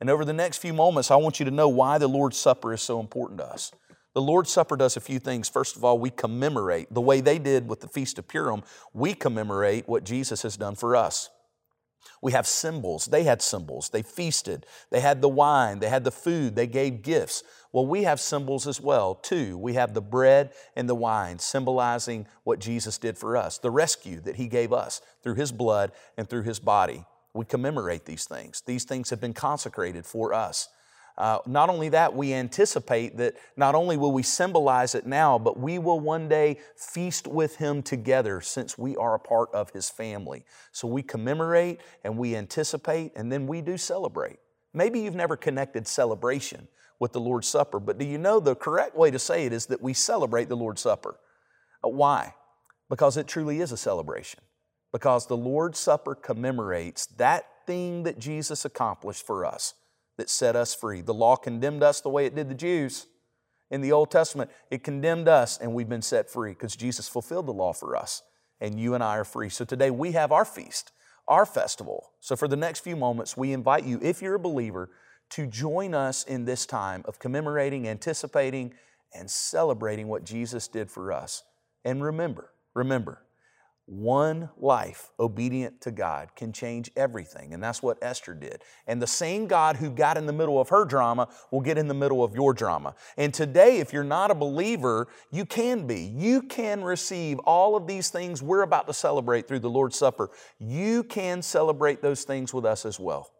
And 0.00 0.10
over 0.10 0.24
the 0.24 0.32
next 0.32 0.58
few 0.58 0.72
moments, 0.72 1.12
I 1.12 1.16
want 1.16 1.38
you 1.38 1.44
to 1.44 1.52
know 1.52 1.68
why 1.68 1.98
the 1.98 2.08
Lord's 2.08 2.36
Supper 2.36 2.72
is 2.72 2.82
so 2.82 2.98
important 2.98 3.38
to 3.38 3.46
us. 3.46 3.70
The 4.14 4.22
Lord's 4.22 4.50
Supper 4.50 4.76
does 4.76 4.96
a 4.96 5.00
few 5.00 5.18
things. 5.18 5.48
First 5.48 5.76
of 5.76 5.84
all, 5.84 5.98
we 5.98 6.10
commemorate 6.10 6.92
the 6.92 7.00
way 7.00 7.20
they 7.20 7.38
did 7.38 7.68
with 7.68 7.80
the 7.80 7.88
Feast 7.88 8.18
of 8.18 8.28
Purim, 8.28 8.62
we 8.92 9.14
commemorate 9.14 9.88
what 9.88 10.04
Jesus 10.04 10.42
has 10.42 10.56
done 10.56 10.74
for 10.74 10.94
us. 10.94 11.30
We 12.20 12.32
have 12.32 12.46
symbols. 12.46 13.06
They 13.06 13.24
had 13.24 13.42
symbols. 13.42 13.88
They 13.88 14.02
feasted. 14.02 14.66
They 14.90 15.00
had 15.00 15.20
the 15.20 15.28
wine. 15.28 15.78
They 15.78 15.88
had 15.88 16.04
the 16.04 16.10
food. 16.10 16.54
They 16.54 16.66
gave 16.66 17.02
gifts. 17.02 17.42
Well, 17.72 17.86
we 17.86 18.02
have 18.04 18.20
symbols 18.20 18.66
as 18.66 18.80
well, 18.80 19.14
too. 19.14 19.56
We 19.56 19.74
have 19.74 19.94
the 19.94 20.02
bread 20.02 20.52
and 20.76 20.88
the 20.88 20.94
wine, 20.94 21.38
symbolizing 21.38 22.26
what 22.44 22.58
Jesus 22.60 22.98
did 22.98 23.16
for 23.16 23.36
us, 23.36 23.58
the 23.58 23.70
rescue 23.70 24.20
that 24.20 24.36
He 24.36 24.46
gave 24.46 24.72
us 24.72 25.00
through 25.22 25.34
His 25.34 25.52
blood 25.52 25.92
and 26.16 26.28
through 26.28 26.42
His 26.42 26.60
body. 26.60 27.04
We 27.34 27.44
commemorate 27.44 28.04
these 28.04 28.24
things. 28.24 28.62
These 28.66 28.84
things 28.84 29.10
have 29.10 29.20
been 29.20 29.32
consecrated 29.32 30.04
for 30.04 30.34
us. 30.34 30.68
Uh, 31.18 31.38
not 31.46 31.68
only 31.68 31.88
that, 31.90 32.14
we 32.14 32.32
anticipate 32.32 33.16
that 33.18 33.34
not 33.56 33.74
only 33.74 33.96
will 33.96 34.12
we 34.12 34.22
symbolize 34.22 34.94
it 34.94 35.06
now, 35.06 35.38
but 35.38 35.58
we 35.58 35.78
will 35.78 36.00
one 36.00 36.28
day 36.28 36.58
feast 36.76 37.26
with 37.26 37.56
Him 37.56 37.82
together 37.82 38.40
since 38.40 38.78
we 38.78 38.96
are 38.96 39.14
a 39.14 39.18
part 39.18 39.50
of 39.52 39.70
His 39.70 39.90
family. 39.90 40.44
So 40.72 40.88
we 40.88 41.02
commemorate 41.02 41.80
and 42.04 42.16
we 42.16 42.34
anticipate 42.34 43.12
and 43.14 43.30
then 43.30 43.46
we 43.46 43.60
do 43.60 43.76
celebrate. 43.76 44.38
Maybe 44.74 45.00
you've 45.00 45.14
never 45.14 45.36
connected 45.36 45.86
celebration 45.86 46.68
with 46.98 47.12
the 47.12 47.20
Lord's 47.20 47.48
Supper, 47.48 47.80
but 47.80 47.98
do 47.98 48.04
you 48.04 48.16
know 48.16 48.40
the 48.40 48.54
correct 48.54 48.96
way 48.96 49.10
to 49.10 49.18
say 49.18 49.44
it 49.44 49.52
is 49.52 49.66
that 49.66 49.82
we 49.82 49.92
celebrate 49.92 50.48
the 50.48 50.56
Lord's 50.56 50.80
Supper? 50.80 51.18
Uh, 51.84 51.88
why? 51.88 52.34
because 52.92 53.16
it 53.16 53.26
truly 53.26 53.62
is 53.62 53.72
a 53.72 53.76
celebration. 53.78 54.40
Because 54.92 55.26
the 55.26 55.36
Lord's 55.36 55.78
Supper 55.78 56.14
commemorates 56.14 57.06
that 57.16 57.46
thing 57.66 58.02
that 58.02 58.18
Jesus 58.18 58.66
accomplished 58.66 59.24
for 59.24 59.46
us 59.46 59.72
that 60.18 60.30
set 60.30 60.56
us 60.56 60.74
free. 60.74 61.00
The 61.00 61.14
law 61.14 61.36
condemned 61.36 61.82
us 61.82 62.00
the 62.00 62.08
way 62.08 62.26
it 62.26 62.34
did 62.34 62.48
the 62.48 62.54
Jews. 62.54 63.06
In 63.70 63.80
the 63.80 63.92
Old 63.92 64.10
Testament, 64.10 64.50
it 64.70 64.84
condemned 64.84 65.28
us 65.28 65.58
and 65.58 65.74
we've 65.74 65.88
been 65.88 66.02
set 66.02 66.28
free 66.30 66.52
because 66.52 66.76
Jesus 66.76 67.08
fulfilled 67.08 67.46
the 67.46 67.52
law 67.52 67.72
for 67.72 67.96
us 67.96 68.22
and 68.60 68.78
you 68.78 68.94
and 68.94 69.02
I 69.02 69.16
are 69.16 69.24
free. 69.24 69.48
So 69.48 69.64
today 69.64 69.90
we 69.90 70.12
have 70.12 70.30
our 70.30 70.44
feast, 70.44 70.92
our 71.26 71.46
festival. 71.46 72.10
So 72.20 72.36
for 72.36 72.48
the 72.48 72.56
next 72.56 72.80
few 72.80 72.96
moments, 72.96 73.36
we 73.36 73.52
invite 73.52 73.84
you, 73.84 73.98
if 74.02 74.20
you're 74.22 74.34
a 74.34 74.40
believer, 74.40 74.90
to 75.30 75.46
join 75.46 75.94
us 75.94 76.24
in 76.24 76.44
this 76.44 76.66
time 76.66 77.02
of 77.06 77.18
commemorating, 77.18 77.88
anticipating, 77.88 78.74
and 79.14 79.30
celebrating 79.30 80.08
what 80.08 80.24
Jesus 80.24 80.68
did 80.68 80.90
for 80.90 81.10
us. 81.10 81.42
And 81.84 82.02
remember, 82.02 82.50
remember, 82.74 83.22
one 83.86 84.48
life 84.56 85.10
obedient 85.18 85.80
to 85.80 85.90
God 85.90 86.34
can 86.36 86.52
change 86.52 86.90
everything. 86.96 87.52
And 87.52 87.62
that's 87.62 87.82
what 87.82 87.98
Esther 88.00 88.32
did. 88.32 88.62
And 88.86 89.02
the 89.02 89.06
same 89.06 89.46
God 89.46 89.76
who 89.76 89.90
got 89.90 90.16
in 90.16 90.26
the 90.26 90.32
middle 90.32 90.60
of 90.60 90.68
her 90.68 90.84
drama 90.84 91.28
will 91.50 91.60
get 91.60 91.78
in 91.78 91.88
the 91.88 91.94
middle 91.94 92.22
of 92.22 92.34
your 92.34 92.54
drama. 92.54 92.94
And 93.16 93.34
today, 93.34 93.78
if 93.78 93.92
you're 93.92 94.04
not 94.04 94.30
a 94.30 94.34
believer, 94.34 95.08
you 95.30 95.44
can 95.44 95.86
be. 95.86 96.12
You 96.16 96.42
can 96.42 96.84
receive 96.84 97.38
all 97.40 97.74
of 97.74 97.86
these 97.86 98.08
things 98.08 98.42
we're 98.42 98.62
about 98.62 98.86
to 98.86 98.94
celebrate 98.94 99.48
through 99.48 99.60
the 99.60 99.70
Lord's 99.70 99.98
Supper. 99.98 100.30
You 100.58 101.02
can 101.02 101.42
celebrate 101.42 102.02
those 102.02 102.22
things 102.22 102.54
with 102.54 102.64
us 102.64 102.86
as 102.86 103.00
well 103.00 103.32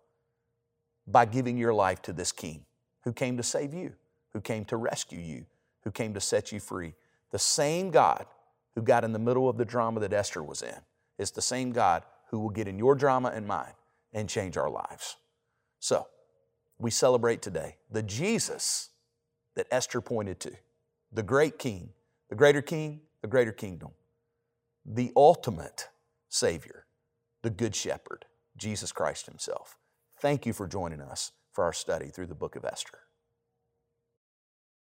by 1.06 1.24
giving 1.24 1.56
your 1.56 1.74
life 1.74 2.02
to 2.02 2.12
this 2.12 2.32
King 2.32 2.64
who 3.04 3.12
came 3.12 3.36
to 3.36 3.42
save 3.42 3.74
you, 3.74 3.92
who 4.32 4.40
came 4.40 4.64
to 4.66 4.76
rescue 4.76 5.20
you, 5.20 5.46
who 5.84 5.90
came 5.90 6.14
to 6.14 6.20
set 6.20 6.52
you 6.52 6.60
free. 6.60 6.94
The 7.30 7.38
same 7.38 7.90
God 7.90 8.26
who 8.74 8.82
got 8.82 9.04
in 9.04 9.12
the 9.12 9.18
middle 9.18 9.48
of 9.48 9.56
the 9.56 9.64
drama 9.64 10.00
that 10.00 10.12
Esther 10.12 10.42
was 10.42 10.62
in 10.62 10.78
is 11.18 11.30
the 11.30 11.42
same 11.42 11.72
God 11.72 12.04
who 12.30 12.38
will 12.38 12.50
get 12.50 12.68
in 12.68 12.78
your 12.78 12.94
drama 12.94 13.30
and 13.34 13.46
mine 13.46 13.74
and 14.12 14.28
change 14.28 14.56
our 14.56 14.70
lives. 14.70 15.16
So, 15.78 16.06
we 16.78 16.90
celebrate 16.90 17.42
today 17.42 17.76
the 17.90 18.02
Jesus 18.02 18.90
that 19.54 19.66
Esther 19.70 20.00
pointed 20.00 20.40
to, 20.40 20.52
the 21.12 21.22
great 21.22 21.58
king, 21.58 21.90
the 22.30 22.36
greater 22.36 22.62
king, 22.62 23.00
the 23.20 23.28
greater 23.28 23.52
kingdom, 23.52 23.90
the 24.84 25.12
ultimate 25.14 25.88
Savior, 26.28 26.86
the 27.42 27.50
good 27.50 27.76
shepherd, 27.76 28.24
Jesus 28.56 28.92
Christ 28.92 29.26
Himself. 29.26 29.76
Thank 30.20 30.46
you 30.46 30.52
for 30.52 30.66
joining 30.66 31.00
us 31.00 31.32
for 31.52 31.64
our 31.64 31.72
study 31.72 32.06
through 32.06 32.26
the 32.26 32.34
book 32.34 32.56
of 32.56 32.64
Esther. 32.64 32.98